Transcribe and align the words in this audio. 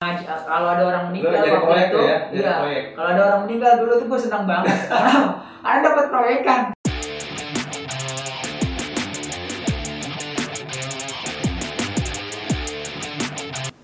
Ngaj- 0.00 0.24
kalau 0.24 0.72
ada 0.72 0.80
orang 0.88 1.12
meninggal 1.12 1.44
waktu 1.44 1.60
proyek 1.60 1.86
itu, 1.92 1.98
ya, 2.08 2.18
iya. 2.32 2.52
proyek. 2.64 2.84
Kalau 2.96 3.08
ada 3.12 3.20
orang 3.20 3.40
meninggal 3.44 3.72
dulu 3.84 3.92
tuh 4.00 4.06
gue 4.08 4.20
senang 4.24 4.48
banget. 4.48 4.88
Karena 4.88 5.12
ada 5.68 5.78
dapat 5.84 6.06
proyekan. 6.08 6.60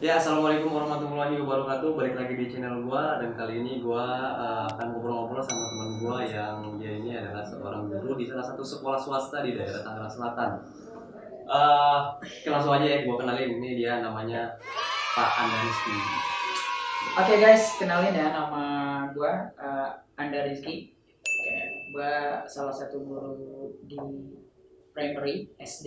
Ya, 0.01 0.17
assalamualaikum 0.17 0.73
warahmatullahi 0.73 1.37
wabarakatuh. 1.37 1.93
Balik 1.93 2.17
lagi 2.17 2.33
di 2.41 2.49
channel 2.49 2.81
gua 2.89 3.21
dan 3.21 3.37
kali 3.37 3.61
ini 3.61 3.85
gua 3.85 4.09
uh, 4.41 4.65
akan 4.73 4.97
ngobrol-ngobrol 4.97 5.45
sama 5.45 5.69
teman 5.69 5.91
gua 6.01 6.19
yang 6.25 6.81
dia 6.81 6.97
ini 6.97 7.13
adalah 7.13 7.45
seorang 7.45 7.93
guru 7.93 8.17
di 8.17 8.25
salah 8.25 8.57
satu 8.57 8.65
sekolah 8.65 8.97
swasta 8.97 9.45
di 9.45 9.53
daerah 9.53 9.85
Tangerang 9.85 10.09
Selatan. 10.09 10.65
Uh, 11.45 12.09
langsung 12.49 12.73
aja 12.81 12.89
ya 12.89 12.99
gua 13.05 13.21
kenalin 13.21 13.61
ini 13.61 13.85
dia 13.85 14.01
namanya 14.01 14.57
Pak 15.17 15.33
Anda 15.41 15.57
Rizky. 15.65 15.97
Oke 17.17 17.35
guys, 17.41 17.65
kenalin 17.81 18.13
ya 18.13 18.37
nama 18.37 18.65
gue 19.17 19.33
eh, 19.57 19.89
Anda 20.21 20.45
Rizky. 20.45 20.93
Gue 21.89 22.13
salah 22.45 22.75
satu 22.77 23.01
guru 23.01 23.33
di 23.89 23.97
primary 24.93 25.49
SD 25.57 25.87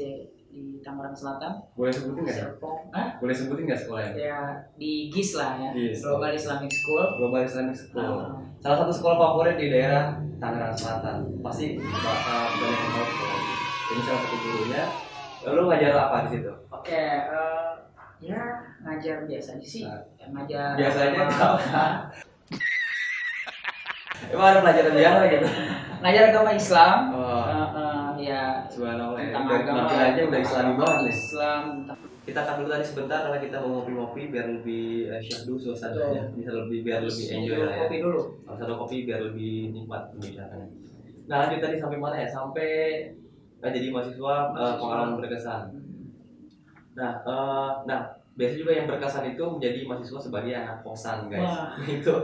di 0.50 0.82
Tangerang 0.82 1.14
Selatan. 1.14 1.62
Boleh 1.78 1.94
sebutin 1.94 2.26
nggak? 2.26 2.38
Serpong. 2.42 2.90
Hah? 2.90 3.22
Boleh 3.22 3.36
sebutin 3.38 3.70
nggak 3.70 3.82
sekolahnya? 3.86 4.18
Ya 4.18 4.42
di 4.82 5.14
GIS 5.14 5.38
lah 5.38 5.62
ya. 5.62 5.70
GIS. 5.78 6.02
Global 6.02 6.34
Islamic 6.34 6.74
School. 6.74 7.06
Global 7.22 7.42
Islamic 7.46 7.78
School. 7.78 8.02
Ah, 8.02 8.34
Salah 8.58 8.78
satu 8.82 8.94
sekolah 8.98 9.18
favorit 9.22 9.62
di 9.62 9.70
daerah 9.70 10.18
Tangerang 10.42 10.74
Selatan. 10.74 11.30
Pasti 11.46 11.78
bakal 11.78 12.42
banyak 12.58 12.82
yang 12.82 12.92
tahu 12.98 13.06
sekolah 13.06 13.38
ini. 13.94 14.02
Salah 14.02 14.22
satu 14.26 14.36
gurunya. 14.42 14.84
Lalu 15.46 15.62
ngajar 15.70 15.94
apa 15.94 16.18
di 16.26 16.30
situ? 16.34 16.52
Oke, 16.74 16.98
eh, 16.98 17.72
ya 18.26 18.42
ngajar 18.80 19.18
biasa 19.24 19.50
aja 19.56 19.68
sih. 19.68 19.84
Nah. 19.84 20.00
Ya, 20.16 20.26
ngajar. 20.30 20.70
Biasanya 20.76 21.20
apa? 21.22 21.50
Emang 24.30 24.48
ada 24.48 24.60
pelajaran 24.62 24.94
biasa 24.94 25.20
gitu? 25.28 25.48
ngajar 26.00 26.24
agama 26.32 26.52
Islam. 26.54 26.98
Oh, 27.12 27.44
Eh, 27.50 27.70
eh, 27.76 28.08
ya 28.26 28.42
subhanallah 28.68 29.20
tentang 29.20 29.46
agama. 29.48 29.84
penampilannya 29.84 30.24
udah 30.28 30.40
islami 30.40 30.74
banget 30.76 31.00
nih. 31.02 31.14
Islam. 31.14 31.64
Kita 32.22 32.40
akan 32.40 32.56
dulu 32.56 32.70
tadi 32.70 32.86
sebentar 32.86 33.20
karena 33.26 33.40
kita 33.42 33.58
mau 33.58 33.70
ngopi-ngopi 33.76 34.22
biar 34.30 34.46
lebih 34.54 34.86
eh, 35.10 35.20
syahdu 35.20 35.54
suasananya. 35.58 36.24
Bisa 36.32 36.52
lebih 36.54 36.80
biar 36.84 37.02
lebih 37.02 37.26
enjoy 37.34 37.60
lah 37.60 37.74
ya. 37.74 37.80
Kopi 37.82 37.98
dulu. 38.00 38.22
Harus 38.46 38.62
ada 38.62 38.76
kopi 38.76 38.98
biar 39.04 39.22
lebih 39.26 39.54
nikmat 39.74 40.02
pembicaraannya. 40.10 40.68
Nah 41.26 41.36
lanjut 41.38 41.60
tadi 41.60 41.76
sampai 41.76 41.98
mana 41.98 42.16
ya? 42.18 42.28
Sampai 42.28 42.70
eh, 43.60 43.72
jadi 43.72 43.88
mahasiswa 43.90 44.36
Mahasiswa. 44.54 44.78
pengalaman 44.78 45.14
berkesan. 45.18 45.64
Nah, 46.94 47.14
eh, 47.20 47.72
nah 47.86 48.02
biasa 48.40 48.54
juga 48.56 48.72
yang 48.72 48.88
berkesan 48.88 49.36
itu 49.36 49.44
menjadi 49.44 49.80
mahasiswa 49.84 50.20
sebagai 50.32 50.54
anak 50.56 50.80
kosan 50.80 51.28
guys. 51.28 51.44
Wah. 51.44 51.76
itu 52.00 52.16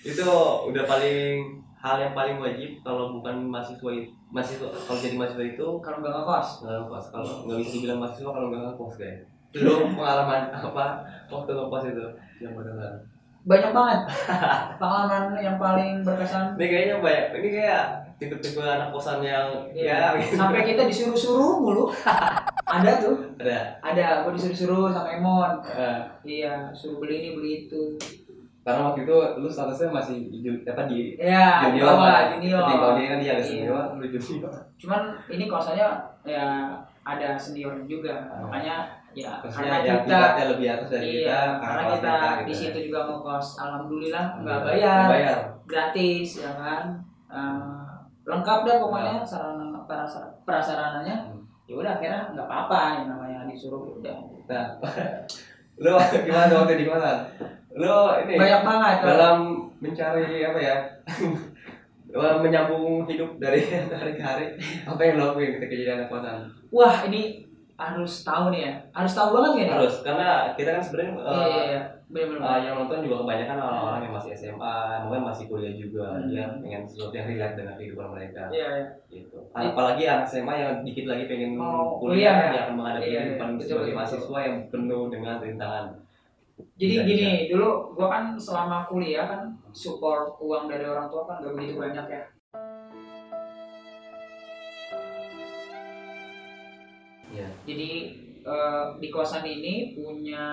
itu 0.00 0.24
udah 0.72 0.84
paling 0.88 1.60
hal 1.76 1.96
yang 2.00 2.16
paling 2.16 2.40
wajib 2.40 2.80
kalau 2.80 3.12
bukan 3.20 3.44
mahasiswa 3.52 3.90
itu 3.92 4.08
mahasiswa 4.32 4.68
kalau 4.72 4.98
jadi 5.04 5.16
mahasiswa 5.20 5.44
itu 5.44 5.66
Kalau 5.84 5.96
nggak 6.00 6.12
ngekos. 6.16 6.48
nggak 6.64 6.74
ngekos 6.80 7.06
kalau 7.12 7.32
nggak 7.44 7.56
bisa 7.60 7.70
dibilang 7.76 7.98
mahasiswa 8.00 8.30
kalau 8.32 8.46
nggak 8.48 8.62
ngekos 8.72 8.94
guys 8.96 9.20
dulu 9.52 9.72
pengalaman 9.98 10.42
apa 10.48 10.84
waktu 11.28 11.50
ngekos 11.52 11.84
itu 11.92 12.06
yang 12.40 12.52
berkesan 12.56 12.94
banyak 13.40 13.72
banget 13.72 14.00
pengalaman 14.80 15.36
yang 15.40 15.56
paling 15.60 16.04
berkesan 16.04 16.56
ini 16.56 16.66
kayaknya 16.68 16.96
banyak 17.00 17.26
ini 17.40 17.48
kayak 17.60 17.84
tipe-tipe 18.20 18.60
anak 18.60 18.92
kosan 18.92 19.24
yang 19.24 19.48
ya, 19.72 20.12
ya 20.12 20.20
gitu. 20.20 20.36
sampai 20.36 20.60
kita 20.68 20.84
disuruh-suruh 20.84 21.56
mulu 21.56 21.88
ada 22.72 22.90
tuh. 22.96 23.16
Ada. 23.36 23.58
Ada. 23.82 24.04
Aku 24.20 24.28
disuruh-suruh 24.30 24.88
sama 24.88 25.08
Emon. 25.10 25.52
Eh, 25.64 25.98
iya 26.24 26.70
suruh 26.70 26.98
beli 26.98 27.14
ini 27.18 27.30
beli 27.34 27.50
itu. 27.64 27.98
Karena 28.60 28.86
waktu 28.86 29.02
itu 29.02 29.16
lu 29.36 29.48
statusnya 29.48 29.88
masih 29.90 30.16
apa 30.64 30.82
di 30.84 31.16
ya 31.16 31.64
junior 31.64 31.96
lah 31.96 32.30
junior. 32.30 32.62
Di 32.62 32.74
bawah 32.76 32.94
dia 32.94 33.06
kan 33.08 33.18
dia 33.18 33.32
ada 33.32 33.36
Iya. 33.36 33.48
senior 33.64 33.84
lu 33.96 34.04
junior. 34.06 34.52
Cuman 34.76 35.02
ini 35.26 35.44
kosannya 35.44 35.88
ya 36.22 36.46
ada 37.00 37.28
senior 37.34 37.72
juga. 37.84 38.28
Oh. 38.30 38.46
makanya 38.46 38.86
ya 39.10 39.42
maksudnya 39.42 39.74
karena 39.74 39.82
yang 39.82 40.00
kita 40.06 40.44
lebih 40.54 40.66
atas 40.70 40.88
dari 40.88 41.06
kita 41.08 41.18
iya 41.18 41.40
kakak 41.50 41.66
karena 41.66 41.82
kita 41.90 42.12
gitu 42.14 42.46
di 42.46 42.52
ya. 42.52 42.58
situ 42.62 42.78
juga 42.86 43.00
ngekos 43.02 43.46
alhamdulillah 43.58 44.24
nggak 44.38 44.58
Iya, 44.70 44.70
bayar 44.70 45.00
bayar. 45.10 45.38
Gratis 45.66 46.28
ya 46.38 46.50
kan? 46.54 46.84
Eh, 47.26 47.90
lengkap 48.22 48.58
deh 48.62 48.76
pokoknya 48.78 49.24
sarana 49.24 49.82
prasar- 49.82 50.30
prasarananya. 50.44 51.16
Hmm. 51.26 51.39
Ya 51.70 51.74
udah 51.78 51.92
akhirnya 51.94 52.34
nggak 52.34 52.46
apa-apa 52.50 52.78
yang 52.98 53.06
namanya 53.14 53.38
disuruh 53.46 53.86
ya 53.86 53.94
udah 54.02 54.18
Nah, 54.50 54.66
lu 55.82 55.94
gimana 56.26 56.50
waktu 56.50 56.82
di 56.82 56.86
mana? 56.90 57.22
Lu 57.70 58.18
ini 58.26 58.34
banyak 58.34 58.62
banget 58.66 58.96
dalam 59.06 59.38
mencari 59.78 60.42
apa 60.42 60.58
ya? 60.58 60.76
menyambung 62.42 63.06
hidup 63.06 63.38
dari 63.38 63.62
hari 63.94 64.12
ke 64.18 64.22
hari 64.22 64.46
apa 64.82 64.98
yang 64.98 65.14
lo 65.14 65.24
lakuin 65.30 65.54
ketika 65.62 65.74
jadi 65.78 65.90
anak 65.94 66.08
kosan 66.10 66.42
wah 66.74 67.06
ini 67.06 67.46
harus 67.80 68.12
tahu 68.20 68.44
nih 68.52 68.60
ya. 68.68 68.72
Harus 68.92 69.12
tahu 69.12 69.28
banget 69.32 69.50
nih. 69.56 69.66
Harus 69.72 69.94
karena 70.04 70.28
kita 70.52 70.70
kan 70.76 70.82
sebenarnya 70.84 71.12
iya 71.16 71.24
eh, 71.24 71.48
iya 71.48 71.62
iya. 71.64 71.82
Benar-benar 72.10 72.42
eh, 72.42 72.58
yang 72.66 72.74
nonton 72.76 73.06
juga 73.06 73.16
kebanyakan 73.22 73.56
orang-orang 73.56 74.00
yang 74.04 74.14
masih 74.18 74.30
SMA 74.34 74.76
mungkin 75.02 75.22
masih 75.24 75.44
kuliah 75.46 75.72
juga 75.72 76.06
Hmm. 76.10 76.26
dia 76.26 76.44
pengen 76.58 76.82
sesuatu 76.84 77.14
yang 77.14 77.26
relate 77.26 77.54
dengan 77.56 77.74
kehidupan 77.74 78.08
mereka. 78.10 78.42
Iya 78.50 78.68
iya. 78.68 78.86
Gitu. 79.08 79.36
Apalagi 79.50 80.02
anak 80.04 80.26
SMA 80.26 80.54
yang 80.54 80.72
dikit 80.82 81.04
lagi 81.06 81.24
pengen 81.24 81.50
Mau 81.54 81.96
kuliah, 81.96 82.34
kuliah 82.34 82.36
ya? 82.36 82.50
dia 82.50 82.60
akan 82.60 82.74
menghadapi 82.76 83.00
Iya, 83.00 83.08
iya, 83.08 83.20
kehidupan 83.24 83.48
betul, 83.56 83.66
sebagai 83.70 83.94
mahasiswa 83.94 84.38
yang 84.42 84.56
penuh 84.68 85.02
dengan 85.08 85.34
rintangan. 85.38 85.86
Jadi 86.76 86.92
Bisa, 86.92 87.06
gini 87.08 87.28
dulu 87.48 87.68
gua 87.96 88.08
kan 88.10 88.24
selama 88.36 88.84
kuliah 88.84 89.24
kan 89.24 89.42
support 89.72 90.36
uang 90.36 90.68
dari 90.68 90.84
orang 90.84 91.08
tua 91.08 91.24
kan 91.24 91.40
gak 91.40 91.56
begitu 91.56 91.78
banyak 91.78 92.04
ya 92.04 92.22
Iya. 97.30 97.48
jadi 97.64 97.90
eh, 98.40 98.84
di 98.96 99.08
kosan 99.08 99.42
ini 99.42 99.74
punya 99.92 100.44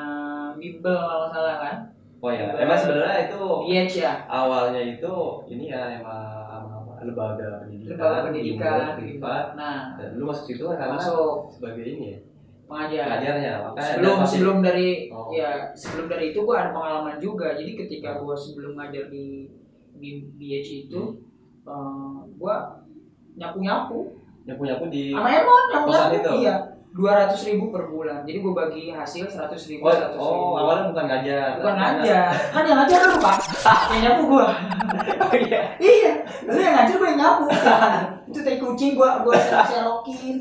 bimbel 0.54 0.94
kalau 0.96 1.28
salah 1.28 1.58
kan? 1.58 1.76
Oh 2.18 2.30
ya, 2.30 2.50
Juga- 2.50 2.60
emang 2.60 2.76
sebenarnya 2.76 3.18
itu 3.26 3.42
Diet 3.64 3.90
ya? 3.96 4.14
awalnya 4.26 4.82
itu 4.82 5.14
ini 5.48 5.66
ya 5.68 5.96
emang 5.96 6.44
apa, 6.44 6.94
lembaga 7.00 7.62
pendidikan, 7.62 7.94
lembaga 7.94 8.20
pendidikan. 8.26 8.58
bimbel, 8.58 8.98
privat. 9.00 9.46
nah. 9.54 9.94
Dan 9.96 10.18
lu 10.18 10.26
masuk 10.26 10.46
situ 10.46 10.66
kan 10.66 10.78
karena 10.78 10.98
masuk. 10.98 11.46
sebagai 11.48 11.86
ini 11.88 12.06
ya, 12.12 12.20
pengajar. 12.66 13.06
Pengajarnya. 13.08 13.54
Makanya 13.64 13.86
sebelum 13.88 14.16
pasti- 14.18 14.32
sebelum 14.34 14.58
dari 14.60 14.90
Oh. 15.08 15.30
ya 15.32 15.50
sebelum 15.72 16.06
dari 16.08 16.26
itu 16.28 16.40
gua 16.42 16.56
ada 16.60 16.72
pengalaman 16.72 17.18
juga. 17.18 17.48
Jadi 17.54 17.72
ketika 17.78 18.18
gua 18.18 18.34
sebelum 18.34 18.74
ngajar 18.76 19.08
di 19.08 19.46
di 19.96 20.10
BH 20.36 20.68
itu 20.86 21.02
eh, 21.64 22.18
gua 22.36 22.82
nyapu 23.36 23.58
nyapu 23.62 24.00
nyapu 24.48 24.64
nyapu 24.64 24.86
di 24.88 25.12
sama 25.12 25.30
Emon 25.30 25.64
nyapu 25.70 25.88
Kosan 25.88 26.10
itu? 26.14 26.30
iya 26.40 26.56
dua 26.90 27.12
ratus 27.14 27.46
ribu 27.46 27.70
per 27.70 27.84
bulan 27.86 28.24
jadi 28.24 28.40
gua 28.40 28.54
bagi 28.58 28.90
hasil 28.90 29.28
seratus 29.28 29.68
ribu 29.68 29.86
Oh, 29.86 29.92
seratus 29.92 30.18
ribu 30.18 30.42
oh 30.42 30.56
awalnya 30.58 30.84
bukan 30.90 31.06
ngajar. 31.06 31.50
bukan 31.60 31.76
ngajar 31.76 32.28
kan 32.50 32.64
yang 32.64 32.78
ngajar 32.80 33.00
lu 33.06 33.18
pak 33.20 33.38
yang 33.92 34.02
nyapu 34.02 34.22
gua 34.26 34.48
Oh 35.20 35.34
iya. 35.36 35.62
iya 35.78 36.12
lu 36.42 36.58
yang 36.58 36.74
ngajar 36.76 36.96
gua 36.96 37.08
yang 37.08 37.20
nyapu 37.20 37.44
itu 38.30 38.40
tai 38.42 38.58
kucing 38.58 38.92
gua 38.94 39.22
gua 39.22 39.36
serokin 39.38 40.38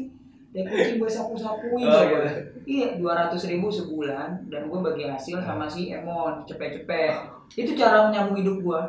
tai 0.48 0.64
kucing 0.64 0.96
gua 0.96 1.10
sapu 1.10 1.34
sapuin 1.36 1.84
Oh 1.84 2.00
gitu. 2.00 2.30
Iya, 2.66 2.98
dua 2.98 3.12
ratus 3.16 3.46
ribu 3.46 3.70
sebulan 3.70 4.50
dan 4.50 4.66
gue 4.66 4.80
bagi 4.80 5.06
hasil 5.06 5.38
sama 5.38 5.70
si 5.70 5.86
Emon 5.86 6.42
cepet-cepet. 6.42 7.14
Itu 7.54 7.78
cara 7.78 8.10
menyambung 8.10 8.34
hidup 8.34 8.58
gue. 8.58 8.80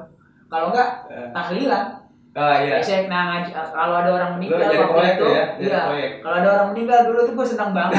Kalau 0.50 0.74
enggak 0.74 1.06
Eh, 1.08 1.30
tahlilan. 1.30 2.07
Ah 2.38 2.62
iya. 2.62 2.78
Saya 2.78 3.10
nah 3.10 3.34
ngaji, 3.34 3.50
kalau 3.50 3.96
ada 3.98 4.10
orang 4.14 4.32
meninggal 4.38 4.70
waktu 4.70 4.86
proyek 4.86 5.14
itu, 5.18 5.26
ya, 5.34 5.46
iya. 5.58 5.82
Kalau 6.22 6.36
ada 6.38 6.50
orang 6.54 6.70
meninggal 6.78 7.10
dulu 7.10 7.20
tuh 7.26 7.34
gue 7.34 7.48
senang 7.50 7.74
banget. 7.74 7.98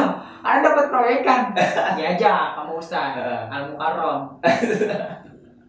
Karena 0.46 0.58
dapat 0.62 0.86
proyekan. 0.88 1.42
Diajak 1.98 2.54
sama 2.56 2.72
Ustaz 2.78 3.18
Heeh. 3.18 3.42
Al 3.50 3.62
Mukarrom. 3.68 4.38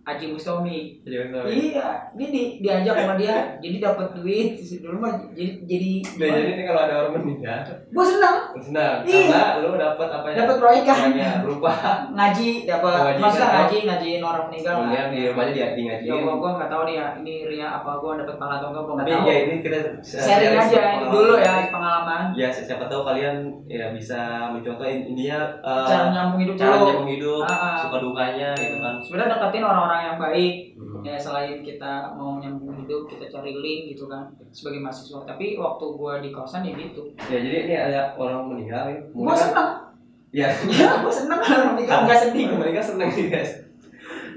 Jadi 0.04 1.16
benar. 1.20 1.44
Iya, 1.46 1.88
dia 2.12 2.28
di, 2.28 2.42
diajak 2.58 2.96
sama 2.96 3.14
dia, 3.16 3.36
jadi 3.58 3.78
dapat 3.80 4.08
duit. 4.14 4.58
Dulu 4.58 4.98
mah 4.98 5.14
jadi 5.30 5.62
jadi 5.62 5.92
Nah, 6.18 6.28
jadi 6.32 6.50
ini 6.52 6.64
kalau 6.64 6.82
ada 6.82 6.94
orang 7.00 7.14
meninggal, 7.18 7.60
gue 7.86 8.06
senang 8.08 8.38
senang 8.58 8.96
Iya. 9.04 9.30
karena 9.30 9.62
lu 9.62 9.76
dapat 9.76 10.08
apa 10.10 10.28
ya? 10.28 10.36
dapat 10.42 10.56
proyekan. 10.58 10.98
Berupa 11.42 11.72
ngaji 12.12 12.50
dapat 12.64 12.92
ngaji, 12.92 13.20
masa 13.20 13.46
ngaji 13.48 13.78
ngajiin 13.84 14.22
orang 14.22 14.44
meninggal 14.48 14.74
kemudian 14.74 15.08
di 15.08 15.20
rumahnya 15.28 15.54
dia 15.54 15.68
di 15.72 15.82
ya 15.82 15.88
ngajiin. 15.92 16.22
gua 16.22 16.34
gua 16.36 16.52
nggak 16.56 16.70
tahu 16.70 16.82
nih 16.84 16.96
ya 16.96 17.08
ini 17.18 17.34
ria 17.46 17.68
apa 17.72 17.92
gua 17.96 18.12
dapat 18.16 18.36
pahala 18.36 18.56
atau 18.58 18.68
enggak 18.70 18.84
gua 18.84 18.94
nggak 18.94 19.06
Tapi 19.06 19.14
tahu 19.14 19.24
ya 19.24 19.36
ini 19.40 19.54
kita 19.60 19.78
sharing 20.02 20.56
aja 20.56 20.82
dulu 21.04 21.34
ya 21.36 21.54
pengalaman 21.70 22.24
ya 22.34 22.48
si- 22.50 22.64
siapa 22.64 22.86
tahu 22.86 23.02
kalian 23.04 23.36
ya 23.66 23.86
bisa 23.92 24.20
mencontoh 24.50 24.84
in- 24.84 25.06
intinya 25.08 25.40
eh, 25.60 25.86
cara 25.86 26.06
nyambung 26.10 26.42
hidup 26.42 26.56
cara 26.56 26.76
nyambung 26.80 27.10
hidup 27.10 27.44
Ah, 27.44 27.54
ah. 27.54 27.76
suka 27.78 27.98
dukanya 28.00 28.50
gitu 28.54 28.78
kan 28.78 28.94
sebenarnya 29.02 29.30
deketin 29.34 29.64
orang-orang 29.64 29.91
yang 30.00 30.18
baik 30.22 30.56
Hmm. 30.78 31.02
ya 31.04 31.18
selain 31.18 31.66
kita 31.66 32.14
mau 32.14 32.38
nyambung 32.38 32.78
hidup 32.84 33.10
kita 33.10 33.26
cari 33.28 33.58
link 33.58 33.98
gitu 33.98 34.06
kan 34.06 34.30
sebagai 34.54 34.80
mahasiswa. 34.86 35.26
Tapi 35.26 35.58
waktu 35.58 35.86
gua 35.98 36.22
di 36.22 36.30
kosan 36.30 36.62
ya 36.62 36.74
gitu. 36.78 37.10
Ya 37.18 37.38
jadi 37.42 37.58
ini 37.66 37.76
ada 37.76 38.14
orang 38.16 38.48
meninggal 38.54 38.86
ya. 38.92 39.00
Gua 39.12 39.34
senang 39.34 39.70
ya. 40.32 40.48
Ya 40.80 41.02
gue 41.02 41.12
seneng 41.12 41.40
kalau 41.44 41.74
orang 41.74 41.76
nikah 41.76 42.08
nggak 42.08 42.20
sedih 42.30 42.46
Orang 42.48 42.60
menikah 42.64 42.86
seneng 42.86 43.10
sih 43.12 43.26
guys. 43.28 43.52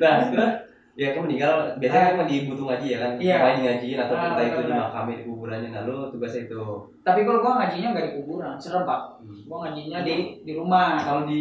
Nah 0.00 0.16
ya 0.94 1.10
kan 1.10 1.26
meninggal 1.26 1.52
biasanya 1.76 2.14
kan 2.14 2.26
di 2.26 2.46
butuh 2.46 2.64
ngaji 2.66 2.86
ya 2.86 2.98
kan? 2.98 3.10
Iya. 3.18 3.36
Di 3.50 3.60
ngajiin 3.62 3.98
atau 3.98 4.14
Ah, 4.14 4.22
kita 4.30 4.42
itu 4.44 4.60
di 4.62 4.72
makamnya 4.72 5.14
di 5.18 5.24
kuburannya? 5.26 5.68
Nah 5.70 5.82
lu 5.84 5.96
tugasnya 6.08 6.46
itu. 6.46 6.62
Tapi 7.02 7.20
kalau 7.22 7.38
gue 7.40 7.52
ngajinya 7.52 7.88
nggak 7.90 8.06
di 8.06 8.12
kuburan 8.16 8.54
serem 8.56 8.82
pak. 8.84 9.00
Hmm. 9.18 9.42
gue 9.44 9.56
ngajinya 9.60 9.98
di 10.00 10.14
di 10.40 10.52
rumah. 10.54 10.96
Kalau 10.96 11.22
di 11.24 11.40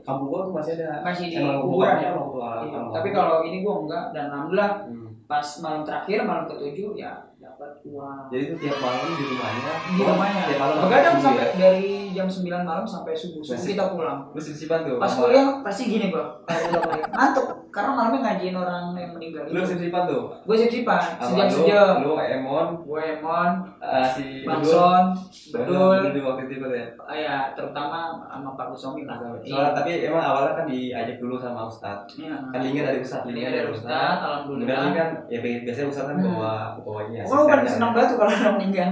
kampung 0.00 0.28
gua 0.28 0.46
tuh 0.46 0.54
masih 0.54 0.72
ada. 0.78 1.02
Masih 1.02 1.26
di 1.26 1.36
kuburan 1.36 1.96
ya? 1.96 2.10
Iya, 2.14 2.80
tapi 2.90 3.08
kalau 3.10 3.42
ini 3.42 3.60
gue 3.60 3.74
enggak 3.82 4.04
dan 4.10 4.30
alhamdulillah 4.30 4.72
Hmm. 4.86 5.10
pas 5.24 5.46
malam 5.58 5.82
terakhir 5.82 6.20
malam 6.22 6.44
ketujuh 6.44 6.92
ya 6.94 7.16
dapat 7.40 7.80
uang 7.82 8.28
jadi 8.28 8.44
itu 8.44 8.54
tiap 8.60 8.76
malam 8.76 9.08
di 9.10 9.24
rumahnya? 9.24 9.72
Di 9.88 10.02
rumahnya. 10.04 10.42
tiap 10.44 10.60
malam 10.60 10.76
begadang 10.84 11.16
sampai 11.16 11.40
ya? 11.40 11.56
dari 11.56 11.88
jam 12.12 12.28
9 12.28 12.44
malam 12.60 12.84
sampai 12.84 13.16
subuh. 13.16 13.40
Subuh 13.40 13.64
kita 13.64 13.84
pulang. 13.88 14.28
Lu 14.30 14.38
sip-sipan 14.38 14.84
tuh 14.84 15.00
pas 15.00 15.08
kuliah 15.10 15.64
pasti 15.64 15.88
gini 15.88 16.12
bro 16.12 16.44
kalau 16.44 16.68
udah 16.68 16.80
kuliah 16.84 17.08
ngantuk 17.10 17.46
karena 17.74 17.90
malamnya 17.90 18.20
ngajiin 18.22 18.54
orang 18.54 18.94
yang 18.94 19.10
meninggal 19.10 19.42
lu 19.44 19.60
sip-sipan 19.60 20.06
tuh? 20.06 20.30
Gue 20.40 20.54
sip-sipan 20.56 21.02
sama 21.18 21.26
sejam 21.26 21.42
lu, 21.44 21.58
sejam. 21.58 21.94
lu 22.00 22.12
Emon. 22.16 22.66
Gue 22.80 23.00
Emon 23.12 23.50
eh, 23.76 24.06
si 24.08 24.26
Bangson 24.42 25.04
betul 25.50 26.14
di 26.14 26.20
waktu 26.20 26.42
itu 26.46 26.66
ya? 26.70 26.86
Ah, 27.02 27.16
ya 27.16 27.36
terutama 27.52 27.98
sama 28.24 28.54
Pak 28.54 28.66
Gusomi 28.70 29.02
lah. 29.02 29.18
Soalnya 29.40 29.74
tapi 29.74 29.90
emang 30.02 30.22
awalnya 30.22 30.54
kan 30.54 30.66
diajak 30.66 31.18
dulu 31.18 31.34
sama 31.34 31.66
Ustad 31.66 32.06
iya. 32.14 32.38
Kan 32.48 32.62
linknya 32.62 32.86
dari 32.86 32.98
Ustad 33.00 33.26
linknya 33.26 33.50
dari 33.52 33.68
Ustad 33.68 33.90
alhamdulillah. 34.16 34.70
Kemudian 34.70 34.94
kan 34.94 35.08
ya 35.26 35.38
biasanya 35.42 35.88
Ustad 35.88 36.04
kan 36.06 36.16
Hmm. 36.16 36.30
bawa 36.30 36.54
bawa 36.78 37.00
ini 37.04 37.26
Oh, 37.26 37.42
lu 37.42 37.44
kan. 37.44 37.66
senang 37.66 37.90
banget 37.90 38.14
tuh 38.14 38.18
kalau 38.18 38.30
orang 38.30 38.54
meninggal. 38.56 38.90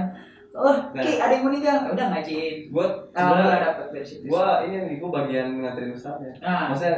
Oh, 0.53 0.69
Nah. 0.93 1.01
Ki, 1.01 1.17
ada 1.17 1.33
yang 1.33 1.45
meninggal. 1.47 1.75
Ya 1.79 1.89
Udah 1.89 2.05
ngajiin. 2.11 2.55
gua 2.69 2.85
Alhamdulillah 3.09 3.47
sebenarnya 3.47 3.67
dapat 3.71 3.87
dari 3.89 4.05
situ. 4.05 4.23
gua 4.27 4.45
ini 4.61 4.75
nih 4.85 4.95
gua 4.99 5.09
bagian 5.17 5.47
nganterin 5.57 5.91
Ustadnya 5.91 6.29
Nah, 6.37 6.69
maksudnya 6.69 6.93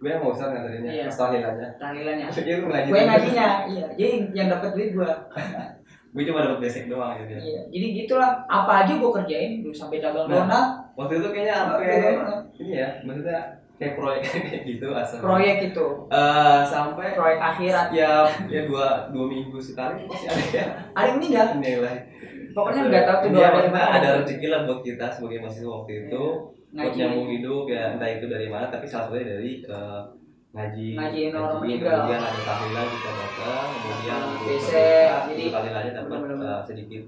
gue 0.02 0.08
yang 0.08 0.20
mau 0.20 0.30
Ustad 0.30 0.48
nganterinnya 0.50 0.90
Iya. 0.90 1.04
pas 1.04 1.16
tahlilannya 1.18 1.68
tahlilannya. 1.76 2.24
Maksudnya 2.24 2.54
lu 2.56 2.66
ngaji 2.66 2.88
Gue 2.88 3.02
ngajinya, 3.04 3.48
iya. 3.66 3.86
Jadi 3.92 4.08
yang 4.32 4.48
dapat 4.48 4.70
duit 4.72 4.90
gua. 4.92 5.10
gue 6.10 6.22
cuma 6.24 6.42
dapat 6.42 6.58
basic 6.58 6.84
doang 6.86 7.14
gitu 7.18 7.30
ya 7.30 7.40
Iya. 7.40 7.60
Jadi 7.68 7.86
gitulah. 7.98 8.30
Apa 8.44 8.72
aja 8.82 8.92
gua 8.96 9.10
kerjain, 9.14 9.60
dulu 9.60 9.70
sampai 9.70 9.98
dagang 9.98 10.24
Nah, 10.24 10.34
donat, 10.42 10.66
waktu 10.94 11.14
itu 11.16 11.28
kayaknya 11.30 11.54
sampai 11.60 11.84
dagang 11.86 12.16
donat. 12.18 12.40
ini 12.56 12.72
ya 12.74 12.88
maksudnya 13.00 13.38
kayak 13.76 13.94
proyek 13.94 14.22
kayak 14.42 14.62
gitu 14.66 14.86
asal 14.90 15.16
proyek 15.20 15.56
itu, 15.66 15.86
Eh, 16.08 16.60
sampai 16.62 17.06
proyek 17.12 17.38
akhirat. 17.38 17.86
ya 17.90 18.10
ya 18.46 18.60
dua 18.64 18.86
dua 19.08 19.24
minggu 19.26 19.56
sekali 19.56 20.04
pasti 20.04 20.26
ada 20.26 20.44
ya 20.50 20.64
Ada 20.90 21.06
yang 21.06 21.16
meninggal. 21.16 21.46
nilai 21.56 21.96
Pokoknya 22.50 22.82
nggak 22.84 23.04
tahu 23.04 23.16
tuh 23.22 23.28
Iya, 23.32 23.48
mana. 23.54 23.80
ada 23.94 24.08
rezeki 24.18 24.46
lah 24.48 24.60
buat 24.64 24.80
kita 24.82 25.06
sebagai 25.08 25.38
mahasiswa 25.38 25.70
waktu 25.70 25.92
itu 26.02 26.22
buat 26.70 26.94
nyambung 26.94 27.28
hidup 27.28 27.64
ya 27.66 27.94
entah 27.94 28.08
itu 28.08 28.26
dari 28.26 28.46
mana 28.46 28.70
tapi 28.70 28.86
salah 28.86 29.10
satunya 29.10 29.26
dari 29.28 29.50
eh, 29.60 30.00
ngaji. 30.50 30.86
Ngaji, 30.98 31.20
meninggal. 31.30 31.94
kemudian 32.02 32.20
ada 32.20 32.40
tahlilan 32.42 32.86
kita 32.88 33.10
datang 33.12 33.66
kemudian 33.70 34.18
untuk 34.20 34.42
besek, 34.46 35.08
jadi- 35.30 35.50
tahlilannya 35.50 35.92
dapat 35.94 36.18
eh, 36.26 36.60
sedikit 36.64 37.02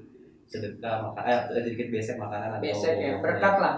sedekah 0.47 0.95
makan 1.01 1.25
eh 1.25 1.41
sedikit 1.49 1.87
besek 1.89 2.17
makanan 2.17 2.49
atau 2.53 2.63
Besek 2.63 2.95
ya, 2.99 3.13
berkat 3.19 3.55
lah. 3.57 3.75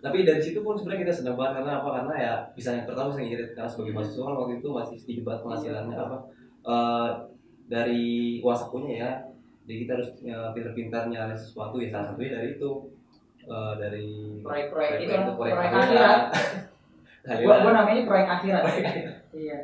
tapi 0.00 0.26
dari 0.26 0.42
situ 0.42 0.58
pun 0.60 0.74
sebenarnya 0.74 1.06
kita 1.06 1.14
senang 1.14 1.36
banget 1.36 1.62
karena 1.62 1.78
apa? 1.78 1.88
Karena 1.94 2.14
ya 2.16 2.32
bisa 2.52 2.74
yang 2.74 2.82
pertama 2.82 3.14
bisa 3.14 3.22
ngirit 3.22 3.50
karena 3.52 3.70
sebagai 3.70 3.92
mahasiswa 3.92 4.22
kan 4.24 4.34
waktu 4.34 4.54
itu 4.58 4.68
masih 4.68 4.96
sedikit 4.98 5.22
banget 5.22 5.40
penghasilannya 5.42 5.94
apa? 5.96 6.16
Eh, 6.64 7.08
dari 7.64 8.04
uang 8.38 8.56
sakunya 8.56 8.92
ya 8.98 9.10
jadi 9.62 9.78
kita 9.86 9.92
harus 9.94 10.08
pintar-pintar 10.52 11.02
nyari 11.06 11.30
sesuatu 11.32 11.78
ya 11.78 11.86
salah 11.88 12.06
satunya 12.10 12.34
dari 12.34 12.58
itu 12.58 12.70
eh, 13.44 13.72
dari 13.76 14.06
Proyek-proyek 14.40 14.90
itu, 14.98 15.12
proyek- 15.30 15.56
proyek 15.56 15.74
akhirat. 15.76 16.20
Gua, 17.40 17.54
gua 17.60 17.72
namanya 17.72 18.02
proyek 18.02 18.28
akhirat. 18.32 18.62
Iya. 19.32 19.58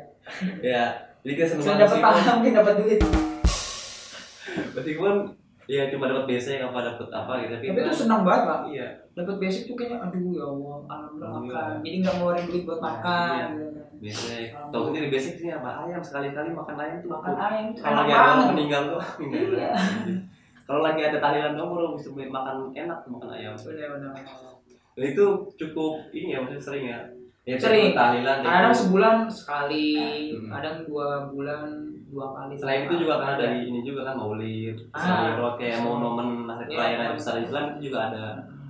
ya 0.59 0.83
jadi 1.19 1.33
kita 1.35 1.59
banget 1.59 1.83
dapat 1.83 1.99
paham, 1.99 2.37
dia 2.39 2.51
dapat 2.55 2.73
duit. 2.79 2.99
meskipun 4.71 5.13
ya 5.65 5.85
cuma 5.87 6.07
dapat 6.07 6.25
basic 6.25 6.57
apa 6.57 6.79
dapat 6.81 7.07
apa 7.07 7.31
gitu 7.37 7.53
tapi, 7.53 7.65
Tapi 7.67 7.79
itu 7.83 7.93
senang 7.93 8.21
banget, 8.23 8.41
Pak. 8.43 8.59
iya 8.65 8.87
dapat 9.13 9.35
basic 9.37 9.67
tuh 9.67 9.75
kayaknya 9.75 10.01
aduh 10.01 10.31
ya 10.31 10.45
Allah 10.47 10.77
alhamdulillah 10.81 11.31
makan 11.37 11.75
jadi 11.83 11.95
nggak 11.99 12.13
ngeluarin 12.15 12.45
duit 12.47 12.63
buat 12.63 12.79
makan 12.79 13.29
Iya. 13.29 13.45
gitu 13.45 13.67
kan. 13.69 13.85
basic 13.99 14.47
tahu 14.71 14.83
sendiri 14.87 15.07
basic 15.11 15.33
sih 15.35 15.49
apa 15.51 15.69
ayam 15.83 16.01
sekali-kali 16.01 16.49
makan 16.49 16.75
ayam 16.75 16.97
tuh 16.97 17.09
makan 17.11 17.33
ayam 17.35 17.65
tuh 17.69 17.81
kalau 17.83 18.01
banget 18.01 18.47
meninggal 18.49 18.81
tuh 18.87 19.01
Iya. 19.53 19.69
Kalau 20.69 20.85
lagi 20.85 21.01
ada 21.01 21.17
tahlilan 21.17 21.57
dong 21.57 21.73
baru 21.73 21.97
bisa 21.97 22.13
makan 22.13 22.69
enak 22.69 22.99
makan 23.03 23.29
ayam. 23.33 23.57
Dan 24.93 25.05
itu 25.07 25.25
cukup 25.57 25.93
ini 26.11 26.35
ya 26.35 26.45
maksudnya 26.45 26.61
sering 26.61 26.85
ya. 26.85 26.99
Ya 27.47 27.57
Sering. 27.57 27.97
tahlilan 27.97 28.45
kayak 28.45 28.53
kadang 28.53 28.75
sebulan 28.75 29.15
sekali. 29.25 29.89
Hmm. 30.37 30.53
kadang 30.53 30.75
dua 30.85 31.07
bulan 31.25 31.61
dua 32.05 32.25
kali. 32.31 32.53
Selain 32.53 32.85
itu 32.85 33.01
juga 33.01 33.17
karena 33.17 33.35
dari 33.35 33.59
ini 33.65 33.81
juga 33.81 34.01
kan 34.05 34.13
maulid 34.13 34.77
Ah. 34.91 35.01
Islamiyah 35.25 35.53
kayak 35.57 35.77
hari 35.81 36.69
Iya. 36.69 36.77
perayaan 36.77 37.13
besar 37.17 37.35
Islam 37.41 37.63
itu 37.71 37.89
juga 37.89 37.99
ada 38.05 38.25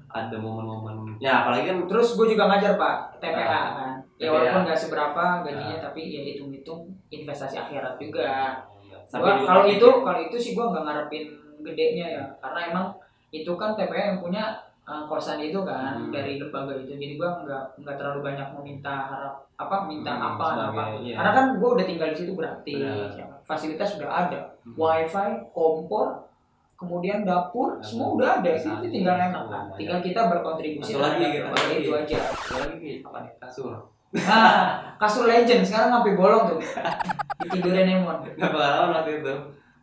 ada 0.09 0.37
momen-momen. 0.39 1.19
Ya 1.19 1.43
apalagi 1.43 1.67
kan 1.67 1.77
terus 1.83 2.15
gue 2.15 2.27
juga 2.29 2.47
ngajar 2.47 2.79
pak 2.79 2.95
TPA 3.19 3.43
Ah. 3.43 3.67
kan. 3.75 3.91
Ya 4.15 4.31
walaupun 4.31 4.63
nggak 4.63 4.79
seberapa 4.79 5.23
gajinya 5.43 5.75
Ah. 5.75 5.83
tapi 5.83 6.01
ya 6.07 6.21
hitung-hitung 6.23 6.79
investasi 7.09 7.55
akhirat 7.57 7.99
juga. 7.99 8.63
Sampai 9.09 9.33
Gua- 9.35 9.43
kalau 9.43 9.63
itu 9.65 9.87
kalau 9.99 10.19
itu 10.21 10.37
sih 10.37 10.51
gue 10.53 10.63
nggak 10.63 10.83
ngarepin 10.85 11.25
gedenya 11.61 12.05
ya. 12.11 12.23
Karena 12.37 12.59
emang 12.67 12.85
itu 13.29 13.51
kan 13.53 13.73
TPA 13.73 13.95
yang 14.09 14.19
punya 14.19 14.57
uh, 14.81 15.05
kosan 15.05 15.37
itu 15.37 15.61
kan 15.61 15.93
Hmm. 15.95 16.09
dari 16.09 16.37
lembaga 16.37 16.73
itu. 16.73 16.91
Jadi 16.91 17.13
gue 17.15 17.29
nggak 17.43 17.63
nggak 17.77 17.95
terlalu 17.95 18.19
banyak 18.23 18.47
meminta 18.53 18.89
harap 19.05 19.33
apa 19.53 19.85
minta 19.85 20.11
Hmm, 20.11 20.27
apa 20.29 20.45
sebagai- 20.49 20.71
apa 20.71 20.83
iya. 20.99 21.13
karena 21.15 21.31
kan 21.31 21.45
gue 21.53 21.69
udah 21.69 21.85
tinggal 21.85 22.07
di 22.07 22.17
situ 22.17 22.31
gratis 22.33 22.79
Benar. 22.79 23.11
ya. 23.13 23.25
fasilitas 23.43 23.89
sudah 23.91 24.09
ada. 24.09 24.39
Hmm. 24.63 24.73
wifi 24.73 25.29
kompor 25.49 26.25
kemudian 26.73 27.21
dapur 27.21 27.75
Dapur. 27.75 27.83
semua 27.83 28.07
udah 28.15 28.29
ada. 28.39 28.49
itu 28.49 28.65
Nah, 28.65 28.79
tinggal 28.81 29.15
enak 29.19 29.43
kan. 29.45 29.63
tinggal 29.75 29.99
kita 29.99 30.21
berkontribusi. 30.25 30.95
Lagi, 30.95 31.27
lembaga 31.37 31.59
lagi. 31.59 31.75
itu 31.77 31.91
aja 31.91 32.17
lagi. 32.55 32.91
Apa 33.03 33.17
nih? 33.19 33.31
Kasur. 33.37 33.75
Nah 34.09 34.63
kasur 34.95 35.27
legend. 35.27 35.61
Sekarang 35.61 35.91
sampai 35.91 36.15
bolong 36.15 36.49
tuh. 36.49 36.59
Ditidurin 37.41 37.85
Emon. 37.85 38.17
Nggak 38.25 38.49
pengalaman 38.49 38.89
waktu 38.95 39.11
itu 39.19 39.33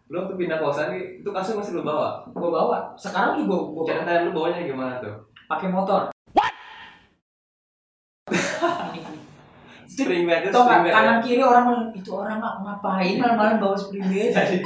lu 0.06 0.22
waktu 0.22 0.38
pindah 0.38 0.62
kosan 0.62 0.94
itu 0.94 1.26
kasur 1.26 1.58
masih 1.58 1.74
lu 1.74 1.82
bawa? 1.82 2.22
Gue 2.30 2.46
bawa. 2.46 2.94
Sekarang 2.94 3.42
juga 3.42 3.58
gue 3.58 3.74
bawa. 3.74 3.86
Ceritain 3.90 4.22
lu 4.22 4.30
bawanya 4.30 4.62
gimana 4.62 4.92
tuh? 5.02 5.14
Pakai 5.50 5.66
motor. 5.66 6.14
Spring 9.90 10.26
bed 10.28 10.46
itu 10.46 10.52
Tau 10.52 10.62
nggak 10.66 10.80
bed 10.84 10.92
kanan 10.92 11.18
ya? 11.18 11.22
kiri 11.24 11.42
orang 11.42 11.66
itu 11.90 12.10
orang 12.12 12.36
nggak 12.38 12.54
ngapain 12.60 13.14
malam-malam 13.16 13.56
bawa 13.58 13.76
spring 13.78 14.06
bed? 14.06 14.30
Jadi 14.36 14.58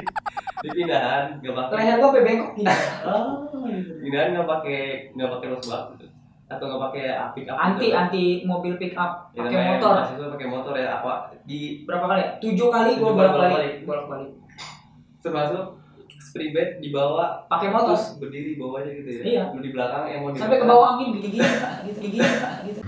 di 0.60 0.68
pindahan 0.74 1.38
nggak 1.40 1.54
pakai. 1.56 1.74
Leher 1.78 1.96
gue 1.96 2.04
sampai 2.04 2.24
bengkok 2.26 2.50
gini 2.52 2.68
oh, 3.06 3.24
gitu. 3.64 3.92
pindahan 4.04 4.28
nggak 4.34 4.48
pakai 4.48 4.80
nggak 5.14 5.30
pakai 5.38 5.48
los 5.48 5.64
bak 5.70 5.82
atau 6.50 6.64
nggak 6.66 6.82
pakai 6.90 7.02
pick 7.32 7.46
up 7.46 7.56
anti 7.56 7.86
gitu. 7.88 7.96
anti 7.96 8.24
mobil 8.42 8.74
pick 8.74 8.92
up 8.98 9.30
Ya, 9.30 9.46
pakai 9.46 9.78
motor. 9.78 9.92
mahasiswa 10.02 10.28
pakai 10.34 10.48
motor 10.50 10.74
ya 10.74 10.88
apa 10.98 11.12
di 11.46 11.86
berapa 11.86 12.04
kali? 12.10 12.20
Ya 12.20 12.28
tujuh 12.42 12.68
kali 12.68 12.90
Tujuh 12.98 13.14
bolak 13.14 13.32
balik 13.38 13.74
bolak 13.86 14.06
balik 14.10 14.30
termasuk 15.20 15.76
spring 16.16 16.56
bed 16.56 16.80
dibawa 16.80 17.44
pakai 17.44 17.68
motor. 17.68 17.92
Terus 17.92 18.16
berdiri 18.16 18.56
bawahnya 18.56 18.92
gitu 18.96 19.10
ya. 19.20 19.22
Iya. 19.24 19.44
di 19.52 19.70
belakang 19.72 20.04
yang 20.08 20.20
mau 20.24 20.32
di 20.32 20.40
sampai 20.40 20.58
ke 20.60 20.66
bawah 20.66 20.96
angin 20.96 21.20
gini 21.20 21.38
gitu 21.84 21.98
gini 22.00 22.24
gitu. 22.64 22.80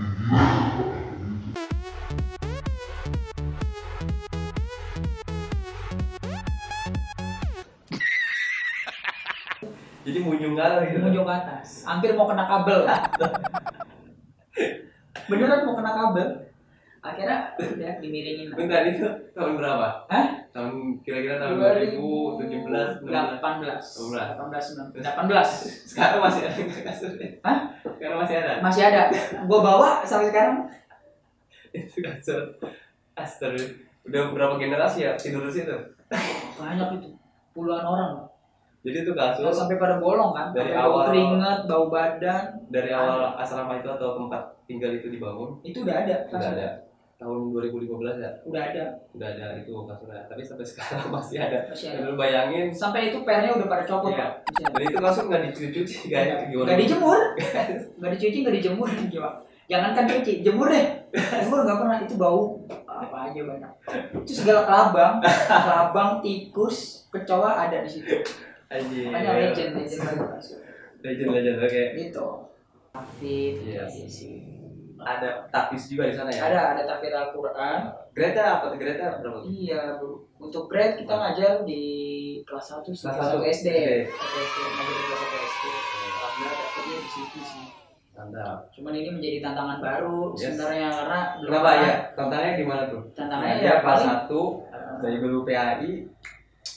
Jadi 10.03 10.19
munjung 10.19 10.57
kali 10.57 10.89
gitu. 10.89 10.99
Menunjuk 11.05 11.23
ke 11.23 11.33
atas 11.37 11.85
hampir 11.85 12.17
mau 12.17 12.25
kena 12.25 12.49
kabel. 12.49 12.81
Beneran 15.29 15.69
mau 15.69 15.77
kena 15.77 15.93
kabel 15.95 16.42
akhirnya 17.03 17.51
udah 17.59 17.93
dimiringin 17.99 18.47
bentar 18.55 18.87
itu 18.87 19.03
tahun 19.35 19.59
berapa? 19.59 20.07
Hah? 20.07 20.27
tahun 20.53 21.01
kira-kira 21.03 21.35
tahun 21.35 21.59
2017 21.59 23.03
16 23.03 23.43
18 23.43 23.83
18 24.31 25.03
18 25.03 25.91
sekarang 25.91 26.19
masih 26.23 26.41
ada 26.47 26.61
kasurnya? 26.87 27.29
Hah? 27.43 27.57
sekarang 27.83 28.17
masih 28.23 28.35
ada? 28.39 28.53
Masih 28.63 28.83
ada. 28.87 29.01
Gue 29.43 29.59
bawa 29.59 30.05
sampai 30.07 30.31
sekarang. 30.31 30.69
Itu 31.73 31.99
kasur. 31.99 32.41
Astaga. 33.13 33.59
Udah 34.05 34.29
berapa 34.31 34.55
generasi 34.55 35.03
ya 35.03 35.17
tidur 35.17 35.43
di 35.49 35.59
situ? 35.59 35.75
Banyak 36.55 37.01
itu. 37.01 37.09
Puluhan 37.51 37.83
orang. 37.83 38.29
Jadi 38.83 38.97
itu 39.01 39.11
kasur 39.11 39.47
Terus 39.47 39.57
sampai 39.57 39.75
pada 39.75 39.97
bolong 39.97 40.31
kan? 40.31 40.53
Dari 40.53 40.69
sampai 40.69 40.85
awal- 40.85 41.07
keringet 41.09 41.59
bau 41.65 41.85
badan. 41.89 42.43
dari 42.69 42.91
awal 42.91 43.33
asrama 43.35 43.79
itu 43.79 43.89
atau 43.89 44.19
tempat 44.21 44.43
tinggal 44.69 44.91
itu 44.93 45.07
dibangun? 45.09 45.57
Itu 45.65 45.81
udah 45.81 45.95
ada 46.05 46.15
udah 46.29 46.49
ada 46.53 46.82
tahun 47.23 47.39
2015 47.55 48.19
ya? 48.19 48.31
Udah 48.43 48.61
ada. 48.67 48.85
Udah 49.15 49.27
ada 49.31 49.45
itu 49.55 49.71
kasurnya 49.71 50.21
tapi 50.27 50.43
sampai 50.43 50.65
sekarang 50.67 51.07
masih 51.15 51.37
ada. 51.39 51.59
Masih 51.71 51.87
ada. 51.95 52.03
Lu 52.03 52.19
bayangin 52.19 52.67
sampai 52.69 53.09
itu 53.09 53.23
pernya 53.23 53.55
udah 53.55 53.65
pada 53.65 53.83
copot 53.87 54.11
Iya. 54.11 54.19
pak. 54.19 54.31
Dan 54.75 54.81
itu 54.83 54.99
kasur 54.99 55.23
nggak 55.31 55.41
dicuci 55.47 55.81
guys 56.11 56.51
gimana? 56.51 56.67
nggak 56.67 56.79
dijemur. 56.83 57.19
Nggak 58.03 58.11
dicuci 58.19 58.37
nggak 58.43 58.55
dijemur 58.59 58.89
gimana 59.13 59.39
jangankan 59.63 60.05
cuci 60.05 60.43
jemur 60.43 60.67
deh. 60.67 60.85
Jemur 61.15 61.63
nggak 61.63 61.77
pernah 61.79 61.97
itu 62.03 62.15
bau. 62.19 62.59
Apa 62.83 63.31
aja 63.31 63.41
banyak. 63.47 63.71
Itu 64.21 64.43
segala 64.43 64.67
kelabang. 64.67 65.23
Kelabang 65.23 66.09
tikus 66.19 67.07
kecoa 67.07 67.63
ada 67.63 67.79
di 67.79 67.89
situ. 67.89 68.11
Anjir. 68.67 69.07
makanya 69.07 69.31
legend 69.37 69.71
legend 69.77 70.01
banget 70.01 70.41
Legend 71.05 71.29
legend 71.31 71.57
oke. 71.61 71.83
gitu. 71.95 72.27
Hafid 72.93 73.53
Iya. 73.65 73.85
iya 73.85 74.05
sih 74.05 74.62
Ada 75.05 75.29
tapis 75.47 75.83
juga 75.87 76.03
di 76.05 76.13
sana 76.13 76.27
ya. 76.27 76.41
ada 76.45 76.59
ada 76.73 76.81
tafsir 76.85 77.11
Al-Quran 77.11 77.79
Greta 78.11 78.43
apa? 78.57 78.65
Greta 78.73 79.19
berapa? 79.19 79.39
iya 79.43 79.95
Bu. 79.95 80.23
untuk 80.37 80.65
grade 80.65 80.97
kita 80.97 81.13
ngajar 81.13 81.61
di 81.61 81.83
kelas 82.41 82.65
1 82.77 82.87
sih 82.87 83.03
Kelas 83.03 83.15
kelas 83.15 83.27
satu. 83.29 83.39
1 83.39 83.53
SD 83.53 83.67
SD, 83.69 84.57
ngajar 84.65 84.91
di 84.91 85.03
kelas 85.03 85.21
1 85.21 85.49
SD 85.49 85.63
alhamdulillah 86.13 86.55
dapetnya 86.57 86.97
di 86.97 87.09
situ 87.09 87.39
sih 87.41 87.65
Mantap. 88.13 88.57
cuman 88.69 88.93
ini 88.93 89.09
menjadi 89.11 89.37
tantangan 89.41 89.77
baru 89.79 90.19
Yes. 90.31 90.41
sebenarnya 90.47 90.87
karena 90.93 91.19
Kenapa 91.39 91.69
ya? 91.75 91.93
Tantangannya 92.13 92.53
di 92.55 92.65
mana 92.65 92.83
tuh? 92.85 93.01
tantangannya 93.11 93.55
Nah, 93.55 93.63
ya 93.63 93.73
kelas 93.73 93.83
paling 93.83 94.07
satu 94.07 94.41
dari 94.99 95.17
guru 95.17 95.39
PAI 95.43 95.91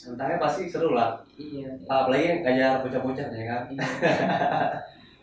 tantangannya 0.03 0.39
pasti 0.39 0.63
seru 0.65 0.91
lah. 0.91 1.21
iya 1.35 1.69
Apalagi 1.85 2.41
ngajar 2.41 2.81
bocah-bocah 2.81 3.27
ya 3.29 3.45
kan. 3.45 3.63
Iya. 3.69 3.85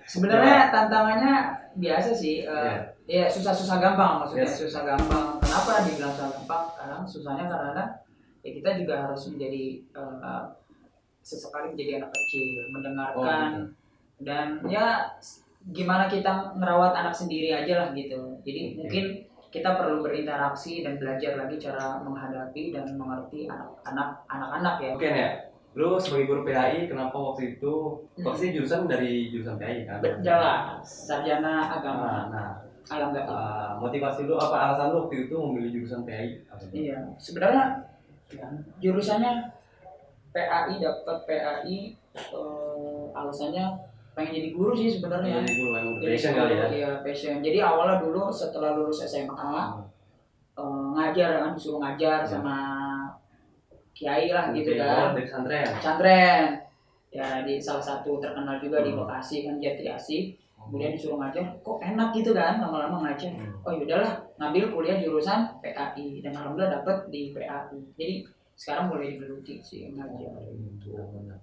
Sebenarnya 0.03 0.67
tantangannya 0.69 1.33
biasa 1.73 2.11
sih. 2.11 2.43
eh, 2.43 2.51
Iya. 2.51 2.92
Ya 3.03 3.27
susah-susah 3.27 3.77
gampang 3.77 4.23
maksudnya 4.23 4.47
Yes. 4.47 4.63
susah 4.63 4.83
gampang. 4.85 5.35
Kenapa 5.37 5.83
dibilang 5.83 6.13
susah 6.13 6.29
gampang? 6.31 6.63
Karena 6.73 6.97
susahnya 7.03 7.45
karena 7.45 7.83
ya 8.39 8.49
kita 8.53 8.69
juga 8.79 8.95
harus 9.03 9.23
menjadi 9.27 9.63
eh, 9.91 10.41
sesekali 11.19 11.71
menjadi 11.71 11.99
anak 11.99 12.11
kecil, 12.11 12.47
Oh, 12.55 12.67
mendengarkan 12.73 13.43
gitu. 13.47 13.63
dan 14.21 14.45
ya 14.65 15.07
gimana 15.65 16.07
kita 16.07 16.51
ngerawat 16.53 16.91
anak 16.93 17.11
sendiri 17.11 17.51
aja 17.51 17.73
lah 17.77 17.89
gitu. 17.91 18.39
Jadi 18.41 18.61
Oke. 18.65 18.75
mungkin 18.77 19.05
kita 19.47 19.69
perlu 19.73 20.01
berinteraksi 20.01 20.81
dan 20.81 20.97
belajar 20.97 21.37
lagi 21.37 21.55
cara 21.57 22.01
menghadapi 22.01 22.71
dan 22.71 22.87
mengerti 22.95 23.45
anak-anak 23.45 24.09
anak-anak 24.27 24.75
ya. 24.79 24.91
Oke 24.93 25.07
nih. 25.09 25.31
Lu 25.73 25.97
sebagai 25.97 26.29
guru 26.29 26.41
PAI 26.43 26.85
kenapa 26.85 27.15
waktu 27.15 27.57
itu 27.57 27.73
Hmm. 28.13 28.23
pasti 28.23 28.51
jurusan 28.51 28.85
dari 28.85 29.27
jurusan 29.27 29.55
PAI 29.55 29.83
kan? 29.83 29.99
Jelas, 30.19 30.83
sarjana 30.83 31.67
agama 31.71 32.03
Nah, 32.03 32.25
nah 32.29 32.49
alam 32.91 33.15
gaib. 33.15 33.27
uh, 33.27 33.79
motivasi 33.79 34.27
lu 34.27 34.35
apa 34.35 34.57
alasan 34.71 34.91
lu 34.91 35.07
waktu 35.07 35.27
itu 35.27 35.35
memilih 35.35 35.69
jurusan 35.79 36.03
PAI? 36.03 36.43
Iya, 36.71 36.99
sebenarnya 37.15 37.79
jurusannya 38.79 39.33
PAI 40.33 40.73
dapat 40.81 41.17
PAI 41.23 41.77
eh, 42.13 43.03
alasannya 43.13 43.65
pengen 44.13 44.33
jadi 44.33 44.49
guru 44.53 44.73
sih 44.73 44.89
sebenarnya. 44.89 45.41
Jadi 45.41 45.53
guru 45.57 45.69
yang 45.73 45.87
passion 45.97 46.33
kali 46.33 46.53
ya. 46.53 46.65
Iya, 46.69 46.89
passion. 47.01 47.35
Jadi 47.41 47.57
awalnya 47.57 47.97
dulu 47.97 48.29
setelah 48.29 48.77
lulus 48.77 49.01
SMA 49.03 49.33
Hmm. 49.33 49.81
eh, 50.53 50.85
ngajar 50.93 51.41
kan 51.41 51.51
disuruh 51.57 51.81
ngajar 51.81 52.21
Hmm. 52.21 52.29
sama 52.29 52.57
kiai 53.93 54.29
lah 54.29 54.49
gitu 54.51 54.73
kan. 54.77 55.13
dari 55.13 55.25
pesantren. 55.25 55.65
Pesantren. 55.77 56.41
Ya 57.13 57.45
di 57.45 57.61
salah 57.61 57.81
satu 57.81 58.17
terkenal 58.17 58.57
juga 58.57 58.81
di 58.81 58.89
Hmm. 58.93 59.05
Bekasi 59.05 59.45
kan 59.45 59.55
Jati 59.57 59.85
Asih. 59.87 60.23
Kemudian 60.63 60.91
disuruh 60.91 61.17
ngajar, 61.17 61.43
kok 61.59 61.77
enak 61.77 62.09
gitu 62.11 62.31
kan 62.31 62.57
lama-lama 62.57 63.03
ngajar. 63.03 63.31
Hmm. 63.33 63.51
oh 63.61 63.71
yaudahlah 63.71 64.11
ngambil 64.35 64.63
kuliah 64.71 64.97
jurusan 64.97 65.45
PAI 65.59 66.19
dan 66.19 66.33
alhamdulillah 66.33 66.79
dapet 66.79 66.97
di 67.07 67.31
PAI 67.31 67.71
jadi 67.93 68.15
sekarang 68.53 68.85
mulai 68.87 69.11
digeluti 69.11 69.57
sih 69.59 69.89
ngajar 69.89 70.29
Gitu. 70.53 70.93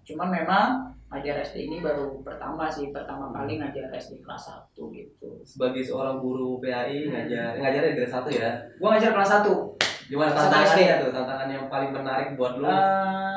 cuman 0.06 0.28
memang 0.30 0.66
ngajar 1.08 1.40
SD 1.40 1.66
ini 1.66 1.80
baru 1.80 2.20
pertama 2.20 2.68
sih 2.68 2.90
pertama 2.90 3.32
kali 3.32 3.56
ngajar 3.56 3.88
SD 3.90 4.20
kelas 4.20 4.46
1 4.70 4.78
gitu 4.90 5.40
Sebagai 5.42 5.80
seorang 5.80 6.18
guru 6.18 6.60
PAI 6.60 7.02
Hmm. 7.02 7.10
ngajar 7.10 7.56
ngajarnya 7.56 7.90
di 7.90 7.96
grade 7.96 8.12
1 8.12 8.30
ya. 8.30 8.50
gua 8.76 8.88
ngajar 8.94 9.10
kelas 9.10 9.30
1 9.42 9.89
Gimana 10.10 10.34
Satu 10.34 10.42
tantangannya 10.44 10.94
tuh? 10.98 11.10
Tantangan 11.14 11.48
yang 11.48 11.66
paling 11.66 11.90
menarik 11.92 12.28
buat 12.34 12.58
lu? 12.58 12.66
Eh, 12.66 12.74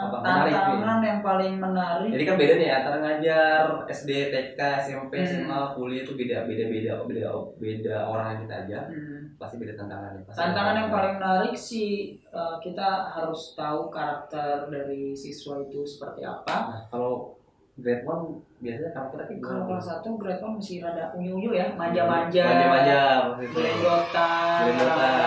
apa 0.03 0.18
menarik 0.20 0.51
tantangan 0.51 1.00
yang 1.00 1.20
paling 1.22 1.53
menarik 1.56 2.10
Jadi 2.10 2.24
kan 2.25 2.36
beda 2.36 2.53
nih 2.56 2.70
antara 2.74 2.98
ngajar 2.98 3.62
SD, 3.86 4.10
TK, 4.27 4.60
SMP, 4.82 5.13
Hmm. 5.15 5.27
SMA, 5.46 5.60
kuliah 5.72 6.01
itu 6.01 6.13
beda 6.13 6.38
beda 6.44 6.63
beda 6.68 6.92
beda 7.06 7.30
beda 7.56 7.96
orang 8.03 8.25
yang 8.27 8.39
kita 8.44 8.56
ajar 8.60 8.84
Hmm. 8.89 9.22
pasti 9.38 9.56
beda 9.56 9.74
tantangannya. 9.75 10.25
Pasti 10.25 10.39
tantangan 10.39 10.75
yang 10.75 10.89
paling 10.89 11.13
menarik 11.15 11.53
sih 11.53 11.92
eh, 12.18 12.56
kita 12.60 12.89
harus 13.08 13.53
tahu 13.53 13.88
karakter 13.88 14.65
dari 14.68 15.13
siswa 15.13 15.62
itu 15.62 15.86
seperti 15.86 16.22
apa 16.22 16.56
Nah, 16.65 16.82
kalau 16.89 17.38
grade 17.74 18.01
1 18.01 18.38
biasanya 18.60 18.92
karakternya 18.92 19.25
kayak 19.27 19.42
kalau 19.42 19.62
kelas 19.68 19.86
1 19.98 20.10
grade 20.15 20.38
1 20.39 20.53
masih 20.53 20.77
rada 20.80 21.06
unyu-unyu 21.12 21.51
ya 21.51 21.68
manja-manja 21.74 22.44
Manja-manja 22.44 22.98
maksud 23.24 23.42
itu. 23.44 23.56
Gelendotan, 23.56 24.58
Gelendotan. 24.63 25.23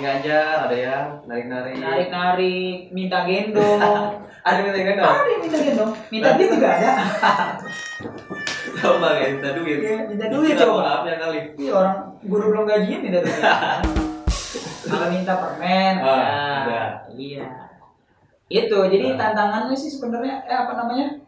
Kita 0.00 0.08
lagi 0.08 0.24
ngajar, 0.24 0.56
ada 0.64 0.76
yang 0.78 1.06
narik-narik. 1.28 1.74
narik-narik, 1.76 2.76
minta 2.88 3.20
gendong. 3.28 3.80
Ada 4.48 4.58
narik 4.64 4.84
gendong. 4.88 5.04
Ada 5.12 5.28
yang 5.28 5.40
minta 5.44 5.58
gendong, 5.60 5.92
minta 6.08 6.28
duit 6.32 6.48
juga 6.48 6.68
ada. 6.72 6.90
Coba 8.80 9.06
kayak 9.12 9.30
minta 9.36 9.50
duit. 9.52 9.78
Iya, 9.78 9.98
minta 10.08 10.26
duit 10.32 10.56
coba. 10.56 10.80
maaf 10.80 11.02
ya 11.04 11.14
kali. 11.20 11.38
Iya 11.54 11.72
orang 11.76 11.96
guru 12.24 12.44
belum 12.48 12.64
gajian 12.64 13.00
minta 13.04 13.20
duit. 13.20 13.36
Kalau 14.88 15.06
minta 15.12 15.32
permen, 15.36 15.94
Ah, 16.00 16.64
ya. 16.64 16.84
Iya. 17.12 17.46
Itu, 18.48 18.78
jadi 18.88 19.06
Ah. 19.12 19.16
tantangannya 19.20 19.76
sih 19.76 19.92
sebenarnya 19.92 20.40
eh 20.42 20.56
apa 20.56 20.72
namanya? 20.72 21.20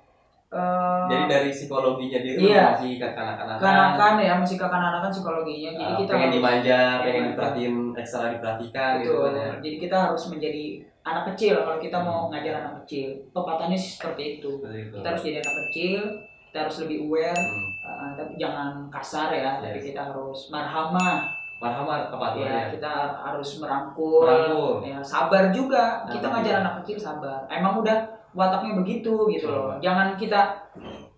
Eh, 0.52 1.04
Jadi 1.08 1.24
dari 1.26 1.48
psikologinya 1.48 2.18
dia 2.20 2.32
itu 2.36 2.44
Iya. 2.44 2.76
masih 2.76 3.00
kekanak-kanakan. 3.00 3.56
kanakan 3.58 4.12
ya 4.20 4.32
masih 4.36 4.56
kekanak-kanakan 4.56 5.08
psikologinya. 5.10 5.70
Jadi 5.72 5.84
Ah, 5.88 5.96
kita 5.96 6.10
pengen 6.12 6.22
harus- 6.22 6.36
dimanja, 6.36 6.80
pengen 7.00 7.16
Iya. 7.16 7.28
diperhatiin, 7.32 7.74
ekstra 7.96 8.24
diperhatikan 8.28 8.90
gitu 9.00 9.08
Betul. 9.10 9.24
kan 9.24 9.32
ya. 9.32 9.50
Jadi 9.58 9.76
kita 9.80 9.96
harus 10.02 10.22
menjadi 10.28 10.64
anak 11.02 11.24
kecil 11.32 11.54
kalau 11.58 11.78
kita 11.80 11.98
mau 11.98 12.20
ngajar 12.28 12.54
anak 12.58 12.74
kecil. 12.84 13.08
Pepatannya 13.32 13.74
sih 13.74 13.92
seperti 13.96 14.22
itu. 14.36 14.50
Seperti 14.60 14.78
itu. 14.82 14.94
Kita 14.94 15.08
harus 15.08 15.22
jadi 15.24 15.38
anak 15.40 15.54
kecil, 15.64 16.00
kita 16.46 16.58
harus 16.60 16.76
lebih 16.78 16.98
aware, 17.02 17.40
Hmm. 17.42 17.68
uh, 17.82 18.10
tapi 18.12 18.32
jangan 18.36 18.68
kasar 18.86 19.28
ya. 19.32 19.50
Tapi 19.56 19.78
Yes. 19.80 19.86
kita 19.88 20.00
harus 20.06 20.38
marhamah, 20.52 21.40
Marhamah 21.56 22.10
apa 22.10 22.26
tuh 22.34 22.42
ya. 22.42 22.50
ya? 22.50 22.62
Kita 22.68 22.92
harus 23.16 23.50
merangkul, 23.56 24.26
Merangkul. 24.26 24.82
ya 24.82 24.98
sabar 25.00 25.48
juga. 25.48 26.02
Kita 26.04 26.18
Sabar 26.20 26.30
ngajar 26.36 26.52
juga. 26.52 26.60
anak 26.60 26.74
kecil 26.82 26.96
sabar. 26.98 27.38
Emang 27.48 27.78
udah 27.78 27.96
wataknya 28.32 28.72
begitu 28.76 29.12
gitu 29.28 29.46
loh. 29.48 29.76
Betul. 29.76 29.84
Jangan 29.84 30.08
kita 30.16 30.40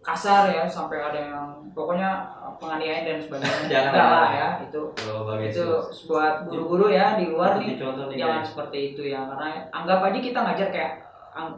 kasar 0.05 0.53
ya 0.53 0.69
sampai 0.69 1.01
ada 1.01 1.17
yang 1.17 1.49
pokoknya 1.73 2.11
uh, 2.37 2.53
penganiayaan 2.61 3.05
dan 3.07 3.19
sebagainya. 3.19 3.67
Jangan. 3.73 3.91
Enggak 3.95 4.09
lah 4.11 4.29
ya 4.31 4.49
itu. 4.63 4.83
Bagi 5.25 5.47
Itu 5.49 5.67
buat 6.07 6.35
guru-guru 6.45 6.87
ya 6.91 7.17
di 7.17 7.31
luar 7.31 7.57
nih 7.57 7.81
jangan 8.15 8.43
seperti 8.43 8.79
itu 8.93 9.03
ya 9.09 9.25
karena 9.27 9.65
anggap 9.71 10.05
aja 10.05 10.19
kita 10.21 10.39
ngajar 10.39 10.69
kayak 10.69 10.93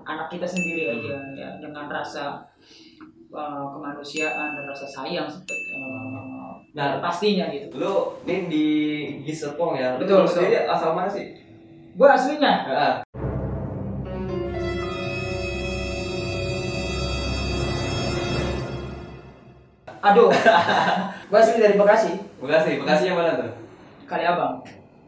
anak 0.06 0.28
kita 0.30 0.46
sendiri 0.46 0.88
Hmm. 0.88 0.94
aja 1.04 1.16
ya 1.36 1.48
dengan 1.60 1.84
rasa 1.86 2.40
uh, 3.28 3.66
kemanusiaan 3.68 4.56
dan 4.56 4.64
rasa 4.64 4.86
sayang 4.86 5.28
seperti 5.28 5.74
uh, 5.74 6.24
Nah. 6.76 7.00
pastinya 7.00 7.48
gitu 7.48 7.72
Lu 7.80 8.20
nih 8.28 8.52
di 8.52 8.66
Gis 9.24 9.40
Serpong 9.40 9.80
ya. 9.80 9.96
Betul, 9.96 10.20
lu 10.20 10.28
betul. 10.28 10.44
sendiri 10.44 10.68
asal 10.68 10.92
mana 10.92 11.08
sih? 11.08 11.32
gua 11.96 12.12
aslinya 12.12 12.52
Heeh. 12.68 12.94
Aduh 20.06 20.28
gua 21.26 21.38
asli 21.38 21.58
dari 21.58 21.74
Bekasi 21.74 22.12
Bekasi, 22.36 22.70
Bekasi 22.78 23.02
yang 23.06 23.16
mana 23.16 23.34
tuh? 23.34 23.50
Kaliabang 24.04 24.62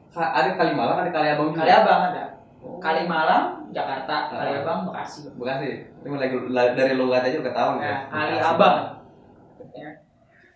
Ka- 0.08 0.32
Ada 0.32 0.56
Kalimalang, 0.56 0.98
ada 0.98 1.10
Kaliabang 1.12 1.48
juga. 1.52 1.62
Kaliabang 1.62 2.00
ada 2.08 2.24
Oh. 2.58 2.82
Kalimalang 2.82 3.70
Jakarta 3.70 4.26
Ah. 4.26 4.42
Kaliabang 4.42 4.78
Bekasi 4.84 5.30
Bekasi. 5.30 5.70
Ini 6.02 6.16
lagi 6.16 6.34
la- 6.48 6.74
dari 6.74 6.94
logat 6.94 7.22
aja 7.22 7.38
udah 7.38 7.46
ketahuan 7.48 7.76
nah, 7.76 7.86
ya. 7.86 7.96
Kaliabang 8.10 8.74
ya. 8.74 8.84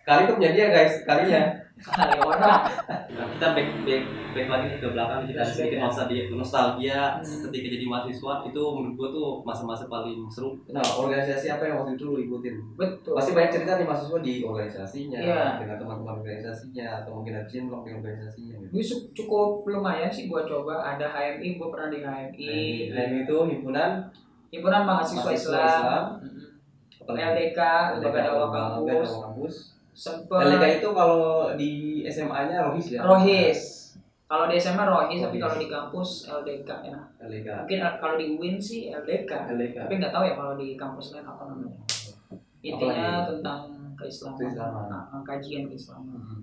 Kali 0.03 0.21
itu 0.27 0.33
punya 0.35 0.51
dia 0.51 0.67
guys, 0.67 0.93
kalinya. 1.07 1.41
Kaliorang 1.79 2.63
Nah, 3.11 3.25
kita 3.27 3.47
back 3.51 3.67
back 3.83 4.03
back 4.31 4.47
lagi 4.47 4.67
ke 4.77 4.87
belakang 4.87 5.27
kita 5.27 5.43
sedikit 5.43 5.79
ya. 5.79 5.83
nostalgia 5.83 6.23
nostalgia 6.29 6.99
Hmm. 7.19 7.41
ketika 7.49 7.67
jadi 7.69 7.85
mahasiswa 7.85 8.33
itu 8.45 8.63
menurut 8.71 8.95
gua 8.95 9.09
tuh 9.11 9.27
masa-masa 9.43 9.83
paling 9.87 10.23
seru. 10.27 10.55
Nah, 10.71 10.79
organisasi 10.79 11.51
apa 11.51 11.67
yang 11.67 11.83
waktu 11.83 11.95
itu 11.95 12.03
lu 12.07 12.19
ikutin? 12.19 12.55
betul 12.75 13.15
Pasti 13.15 13.31
banyak 13.31 13.51
cerita 13.51 13.75
nih 13.75 13.85
mahasiswa 13.85 14.19
di 14.19 14.33
organisasinya, 14.43 15.19
Iya. 15.19 15.43
dengan 15.59 15.75
teman-teman 15.77 16.13
organisasinya 16.19 16.87
atau 17.03 17.11
mungkin 17.19 17.33
ada 17.35 17.47
cinlok 17.47 17.81
di 17.83 17.91
organisasinya 17.93 18.55
gitu. 18.63 18.95
Cukup 19.13 19.63
lumayan 19.65 20.07
sih 20.07 20.27
gua 20.27 20.47
coba 20.47 20.83
ada 20.83 21.03
HMI 21.09 21.57
gua 21.57 21.67
pernah 21.67 21.87
di 21.91 21.99
HMI 21.99 22.47
Nah, 22.91 23.03
ini 23.07 23.17
itu 23.23 23.37
himpunan 23.43 24.07
himpunan 24.51 24.81
mahasiswa, 24.83 25.25
Mahasiswa 25.25 25.35
Islam, 25.35 25.67
Islam. 25.67 26.03
Apalagi? 27.03 27.23
LDK 27.27 27.59
lembaga 27.99 28.19
dakwah 28.23 28.47
kampus 29.27 29.72
Sempet 29.93 30.37
LDK 30.43 30.63
itu 30.79 30.89
kalau 30.91 31.23
di 31.53 31.71
SMA-nya 32.03 32.57
Rohis 32.63 32.87
ya? 32.89 33.01
Rohis 33.01 33.61
kalau 34.25 34.45
di 34.45 34.57
SMA 34.57 34.81
Rohis 34.81 35.21
tapi 35.21 35.37
Rohis. 35.37 35.43
kalau 35.43 35.55
di 35.55 35.67
kampus 35.67 36.09
LDK 36.27 36.69
ya 36.83 36.99
LDK. 37.19 37.47
mungkin 37.59 37.79
kalau 37.95 38.15
di 38.17 38.25
UIN 38.31 38.57
sih 38.57 38.89
LDK 38.89 39.31
LDK. 39.47 39.77
tapi 39.79 39.93
nggak 39.95 40.09
tahu 40.09 40.23
ya 40.23 40.33
kalau 40.33 40.53
di 40.53 40.73
kampus 40.73 41.13
lain 41.13 41.23
apa 41.23 41.43
namanya 41.45 41.77
intinya 42.59 43.07
Apalagi? 43.19 43.29
tentang 43.29 43.61
keislaman 43.93 44.39
Keislaman. 44.39 44.85
Nah, 44.87 45.21
kajian 45.21 45.63
keislaman 45.65 46.17
Hmm. 46.17 46.39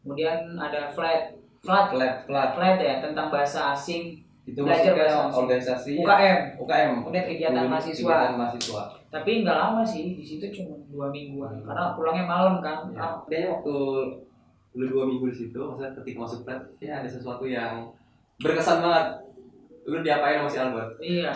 kemudian 0.00 0.36
ada 0.54 0.88
flat 0.88 1.32
flat 1.58 1.88
flat 1.88 2.14
flat 2.24 2.50
flat 2.52 2.76
ya 2.76 3.00
tentang 3.00 3.28
bahasa 3.28 3.72
asing 3.72 4.16
itu 4.42 4.56
Belajar 4.58 4.92
bahasa 4.92 5.18
asing. 5.22 5.38
organisasi 5.38 5.90
UKM 5.98 6.38
UKM 6.58 6.90
kemudian 6.98 7.24
kegiatan 7.26 7.64
mahasiswa 7.66 8.00
kegiatan 8.02 8.34
mahasiswa 8.34 8.82
tapi 9.08 9.30
nggak 9.40 9.56
lama 9.58 9.82
sih 9.82 10.12
di 10.12 10.24
situ 10.26 10.44
cuma 10.50 10.79
dua 10.90 11.06
mingguan. 11.08 11.62
Karena 11.62 11.94
pulangnya 11.94 12.26
malam 12.26 12.54
kan. 12.58 12.90
Ya. 12.90 12.98
Ah, 12.98 13.14
kayaknya 13.24 13.48
waktu 13.56 13.74
lu 14.70 14.84
dua 14.86 15.02
minggu 15.02 15.26
di 15.26 15.36
situ 15.36 15.58
maksudnya 15.58 15.90
ketika 15.98 16.18
masuk 16.22 16.46
flat 16.46 16.62
ya 16.78 16.98
ada 16.98 17.08
sesuatu 17.08 17.42
yang 17.42 17.90
berkesan 18.38 18.82
banget. 18.82 19.06
Lu 19.86 19.98
diapain 20.00 20.38
sama 20.38 20.50
si 20.50 20.58
Albert? 20.58 20.90
Iya. 21.00 21.30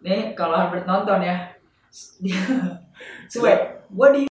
Nih 0.00 0.34
kalau 0.34 0.54
Albert 0.56 0.86
nonton 0.86 1.20
ya. 1.20 1.36
Dia 2.24 2.40
suwe 3.28 3.52
gua 3.90 4.08
di 4.10 4.24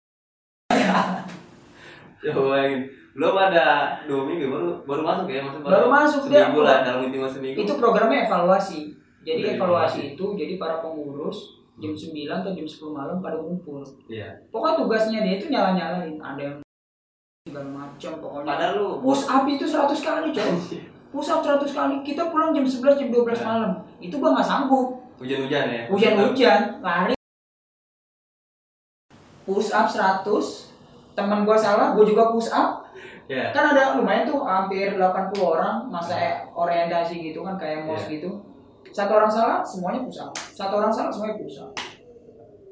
coba 2.24 2.42
bayangin. 2.54 2.82
Belum 3.10 3.36
ada 3.36 3.66
dua 4.08 4.22
minggu 4.24 4.48
baru 4.48 4.68
baru 4.88 5.02
masuk 5.04 5.28
ya 5.28 5.42
maksudnya 5.44 5.68
Baru 5.68 5.88
masuk, 5.92 6.22
dia. 6.32 6.40
seminggu 6.48 6.62
lah 6.64 6.78
dalam 6.88 7.02
hitungan 7.04 7.28
seminggu 7.28 7.58
itu 7.60 7.74
programnya 7.76 8.26
evaluasi. 8.26 8.80
Jadi 9.20 9.44
Udah 9.44 9.54
evaluasi. 9.60 10.00
itu 10.16 10.26
jadi 10.40 10.54
para 10.56 10.80
pengurus 10.80 11.59
jam 11.80 11.92
9 11.96 12.12
atau 12.28 12.52
jam 12.52 12.68
10 12.68 12.92
malam 12.92 13.18
pada 13.20 13.38
ngumpul. 13.40 13.82
Iya. 14.06 14.36
Pokoknya 14.52 14.76
tugasnya 14.78 15.20
dia 15.24 15.34
itu 15.36 15.48
nyala 15.48 15.72
nyalain 15.74 16.20
ada 16.20 16.42
yang 16.42 16.58
segala 17.44 17.68
macam 17.72 18.12
pokoknya. 18.20 18.46
Padahal 18.46 18.74
lu 18.76 18.88
push 19.00 19.24
up 19.26 19.44
itu 19.48 19.64
100 19.64 19.96
kali 19.96 20.28
coy 20.30 20.52
push 21.10 21.30
up 21.32 21.42
100 21.42 21.66
kali. 21.66 21.96
Kita 22.04 22.30
pulang 22.30 22.52
jam 22.52 22.62
11 22.62 23.00
jam 23.00 23.10
12 23.10 23.40
Nah. 23.40 23.48
malam. 23.48 23.72
Itu 23.98 24.16
gua 24.20 24.36
nggak 24.38 24.46
sanggup. 24.46 24.88
Hujan-hujan 25.18 25.66
ya? 25.68 25.82
Hujan-hujan. 25.90 26.60
Lari. 26.80 27.14
Push 29.44 29.74
up 29.74 29.88
100 29.90 30.70
teman 31.18 31.44
gua 31.44 31.58
salah 31.58 31.92
gua 31.98 32.06
juga 32.06 32.32
push 32.32 32.48
up 32.54 32.86
ya 33.30 33.54
kan 33.54 33.76
ada 33.76 33.94
lumayan 34.00 34.26
tuh 34.26 34.42
hampir 34.42 34.94
80 34.94 35.02
orang. 35.42 35.88
Masa 35.88 36.46
orientasi 36.54 37.20
gitu 37.24 37.42
kan 37.42 37.56
kayak 37.56 37.86
mos 37.86 38.06
Iya. 38.06 38.20
gitu 38.20 38.30
satu 38.90 39.12
orang 39.16 39.32
salah 39.32 39.60
semuanya 39.62 40.02
push 40.04 40.20
up 40.22 40.34
satu 40.36 40.74
orang 40.80 40.92
salah 40.92 41.12
semuanya 41.14 41.36
push 41.40 41.60
up 41.62 41.72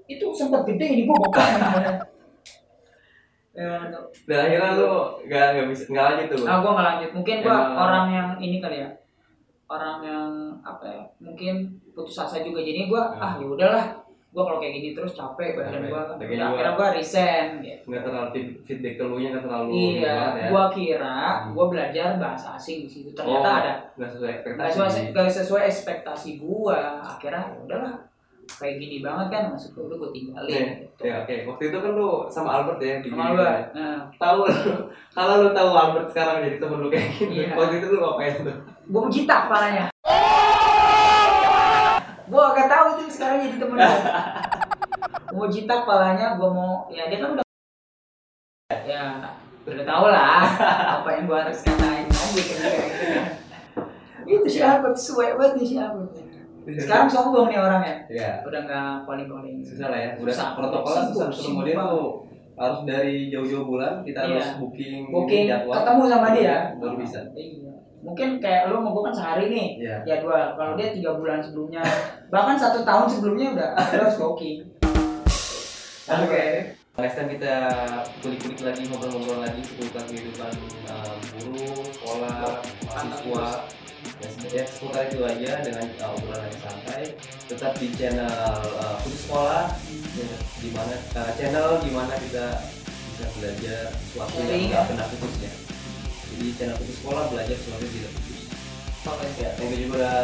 itu 0.08 0.26
sempat 0.32 0.64
gede 0.64 0.86
ini 0.88 1.02
gua 1.04 1.20
bokap 1.20 1.60
namanya. 1.60 2.00
ya, 3.52 3.92
dan 4.24 4.38
akhirnya 4.48 4.80
lu 4.80 4.90
nggak 5.28 5.46
nggak 5.52 5.68
bisa 5.68 5.84
nggak 5.92 6.06
lanjut 6.08 6.28
tuh 6.32 6.48
ah 6.48 6.58
gua 6.64 6.72
nggak 6.72 6.88
lanjut. 6.88 7.10
Mungkin 7.12 7.36
gua 7.44 7.58
orang 7.76 8.06
yang 8.16 8.30
ini 8.40 8.58
kali 8.64 8.78
ya. 8.88 8.90
Orang 9.68 10.00
yang 10.00 10.32
apa 10.64 10.86
ya 10.88 11.04
mungkin 11.20 11.76
putus 11.92 12.16
asa 12.16 12.40
juga. 12.40 12.64
Jadi 12.64 12.88
gua 12.88 13.12
Hmm. 13.12 13.20
ah 13.20 13.32
ya 13.36 13.46
udahlah 13.52 13.86
gua 14.30 14.44
kalau 14.44 14.60
kayak 14.60 14.74
gini 14.76 14.90
terus 14.92 15.12
capek 15.12 15.56
badan 15.56 15.82
Lagi 15.82 15.90
Udah, 15.90 16.14
juga- 16.22 16.46
akhirnya 16.46 16.72
gua 16.74 16.88
resign 16.92 17.48
gitu. 17.60 17.84
nggak 17.88 18.04
terlalu 18.04 18.28
feed- 18.30 18.58
feedback 18.62 18.94
ke 18.94 19.04
lu 19.04 19.16
nya 19.18 19.30
nggak 19.32 19.44
terlalu 19.44 19.70
iya 19.74 20.18
ya. 20.30 20.48
gua 20.48 20.64
kira 20.70 21.18
Hmm. 21.18 21.52
gua 21.52 21.66
belajar 21.68 22.10
bahasa 22.16 22.48
asing 22.54 22.78
di 22.82 22.90
situ. 22.90 23.10
Ternyata 23.12 23.48
Oh, 23.48 23.58
ada. 23.58 23.74
nggak 23.94 24.10
sesuai 24.10 24.28
nggak 24.28 24.38
ekspektasi 24.38 24.70
sesuai 24.70 25.04
nggak 25.10 25.30
sesuai 25.34 25.64
ekspektasi 25.66 26.30
gua. 26.38 26.80
Akhirnya 27.00 27.44
ya 27.46 27.58
udahlah 27.62 27.94
kayak 28.50 28.76
gini 28.78 28.98
banget 29.02 29.28
kan 29.30 29.44
maksud 29.50 29.70
gua 29.72 29.84
udah 29.86 29.98
gua 29.98 30.10
tinggalin 30.10 30.54
Oke, 30.54 30.76
gitu. 30.78 31.02
ya 31.04 31.16
oke. 31.20 31.36
Waktu 31.48 31.64
itu 31.66 31.78
kan 31.78 31.92
lu 31.94 32.10
sama 32.28 32.50
Albert 32.54 32.80
ya 32.80 32.96
di 32.98 33.10
Sama 33.10 33.24
gua, 33.30 33.52
nah, 33.72 34.00
tahu 34.14 34.40
lu 34.44 34.54
kalau 35.18 35.34
lu 35.40 35.50
tahu 35.52 35.70
Albert 35.74 36.08
sekarang 36.10 36.36
jadi 36.42 36.58
temen 36.58 36.78
lu 36.78 36.88
kayak 36.88 37.10
gini 37.12 37.36
Iya. 37.42 37.50
waktu 37.54 37.76
itu 37.78 37.88
lu 37.90 38.00
ngapain 38.02 38.34
tuh? 38.38 38.58
Gua 38.88 39.00
mau 39.02 39.10
jitak 39.10 39.42
gua 42.28 42.52
agak 42.52 42.68
tahu 42.68 42.88
tuh 42.98 43.08
sekarang 43.08 43.38
jadi 43.42 43.58
temen 43.58 43.78
gua. 43.78 44.00
Mau 45.30 45.48
jitak 45.48 45.84
palanya 45.84 46.36
gua 46.36 46.50
mau 46.50 46.74
ya 46.88 47.08
dia 47.08 47.20
kan 47.20 47.30
udah 47.34 47.46
ya 48.84 49.04
udah 49.64 49.84
tau 49.84 50.06
lah 50.08 50.44
apa 50.98 51.10
yang 51.12 51.24
gua 51.26 51.44
harus 51.44 51.60
katain 51.62 52.08
kan 52.08 52.28
itu 54.28 54.48
siapa 54.50 54.92
suwe 54.92 55.36
banget 55.36 55.54
nih 55.56 55.68
siapa 55.70 56.00
sekarang 56.68 57.08
sombong 57.08 57.48
nih 57.48 57.56
orangnya. 57.58 57.96
Ya 58.12 58.44
udah 58.44 58.60
nggak 58.62 59.08
calling 59.08 59.28
calling 59.32 59.56
susah 59.64 59.88
lah 59.88 59.96
ya. 59.98 60.12
Udah 60.20 60.36
Susah. 60.36 60.48
protokolnya 60.52 61.04
susah 61.08 61.28
sibuk 61.32 61.64
dia 61.64 61.80
tuh 61.80 62.28
harus 62.60 62.80
dari 62.84 63.32
jauh-jauh 63.32 63.64
bulan 63.64 64.04
kita 64.04 64.20
Iya. 64.20 64.36
harus 64.36 64.50
booking 64.60 65.08
booking 65.08 65.48
jadwal. 65.48 65.80
ketemu 65.80 66.04
sama 66.12 66.28
dia. 66.36 66.58
Baru 66.76 66.96
bisa. 67.00 67.20
Iya 67.32 67.67
mungkin 68.02 68.38
kayak 68.38 68.70
lu 68.70 68.80
mau 68.82 68.94
gua 68.94 69.10
kan 69.10 69.16
sehari 69.18 69.46
nih 69.50 69.68
Iya. 69.82 69.98
jadwal 70.06 70.54
kalau 70.54 70.74
dia 70.78 70.94
tiga 70.94 71.18
bulan 71.18 71.42
sebelumnya 71.42 71.82
bahkan 72.30 72.58
satu 72.58 72.86
tahun 72.86 73.08
sebelumnya 73.10 73.48
udah 73.58 73.70
lu 73.74 74.02
harus 74.06 74.18
booking 74.22 74.78
Oke. 76.08 76.72
Next 76.98 77.14
time 77.20 77.30
kita 77.30 77.54
kulik-kulik 78.26 78.64
lagi 78.64 78.88
ngobrol-ngobrol 78.90 79.44
lagi 79.44 79.60
seputar 79.62 80.02
kehidupan 80.08 80.50
uh, 80.90 81.14
guru, 81.36 81.84
sekolah, 81.94 82.64
mahasiswa, 82.90 83.48
dan 84.18 84.32
ya, 84.50 84.64
seputar 84.66 85.06
itu 85.12 85.20
aja 85.22 85.52
dengan 85.62 85.86
uh, 86.02 86.16
obrolan 86.18 86.48
yang 86.48 86.58
santai. 86.64 87.04
Tetap 87.46 87.78
di 87.78 87.94
channel 87.94 88.34
uh, 88.82 88.98
Sekolah, 89.04 89.68
ya, 90.18 90.30
di 90.64 90.70
mana 90.74 90.96
uh, 91.22 91.32
channel 91.38 91.70
di 91.86 91.92
mana 91.94 92.14
kita 92.18 92.66
bisa 93.14 93.26
belajar 93.36 93.82
sesuatu 93.92 94.40
yang 94.48 94.72
nggak 94.72 94.82
ya. 94.82 94.88
pernah 94.90 95.06
putus 95.12 95.36
ya. 95.44 95.67
Jadi 96.38 96.54
channel 96.54 96.78
Putus 96.78 97.02
Sekolah 97.02 97.34
belajar 97.34 97.58
yang 97.58 97.82
tidak 97.82 98.12
putus. 98.14 98.42
Oke. 99.10 99.26
Ya, 99.42 99.50
thank 99.58 99.74
you 99.74 99.90
juga 99.90 99.98
udah 99.98 100.22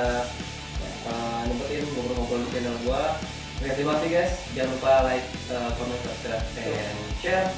uh, 1.10 1.42
nyempetin 1.50 1.90
ngobrol-ngobrol 1.90 2.46
di 2.46 2.50
channel 2.54 2.78
gua. 2.86 3.18
Terima 3.58 3.98
kasih 3.98 4.10
guys. 4.14 4.34
Jangan 4.54 4.70
lupa 4.78 4.94
like, 5.10 5.26
uh, 5.50 5.74
comment, 5.74 6.02
subscribe, 6.06 6.46
and 6.62 6.98
share. 7.18 7.50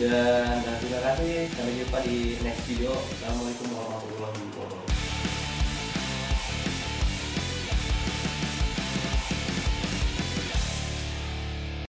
Dan 0.00 0.56
uh, 0.64 0.76
terima 0.80 1.04
kasih. 1.04 1.52
Sampai 1.52 1.76
jumpa 1.76 1.98
di 2.08 2.16
next 2.40 2.64
video. 2.64 2.96
Assalamualaikum 2.96 3.76
warahmatullahi 3.76 4.32
wabarakatuh. 4.56 4.87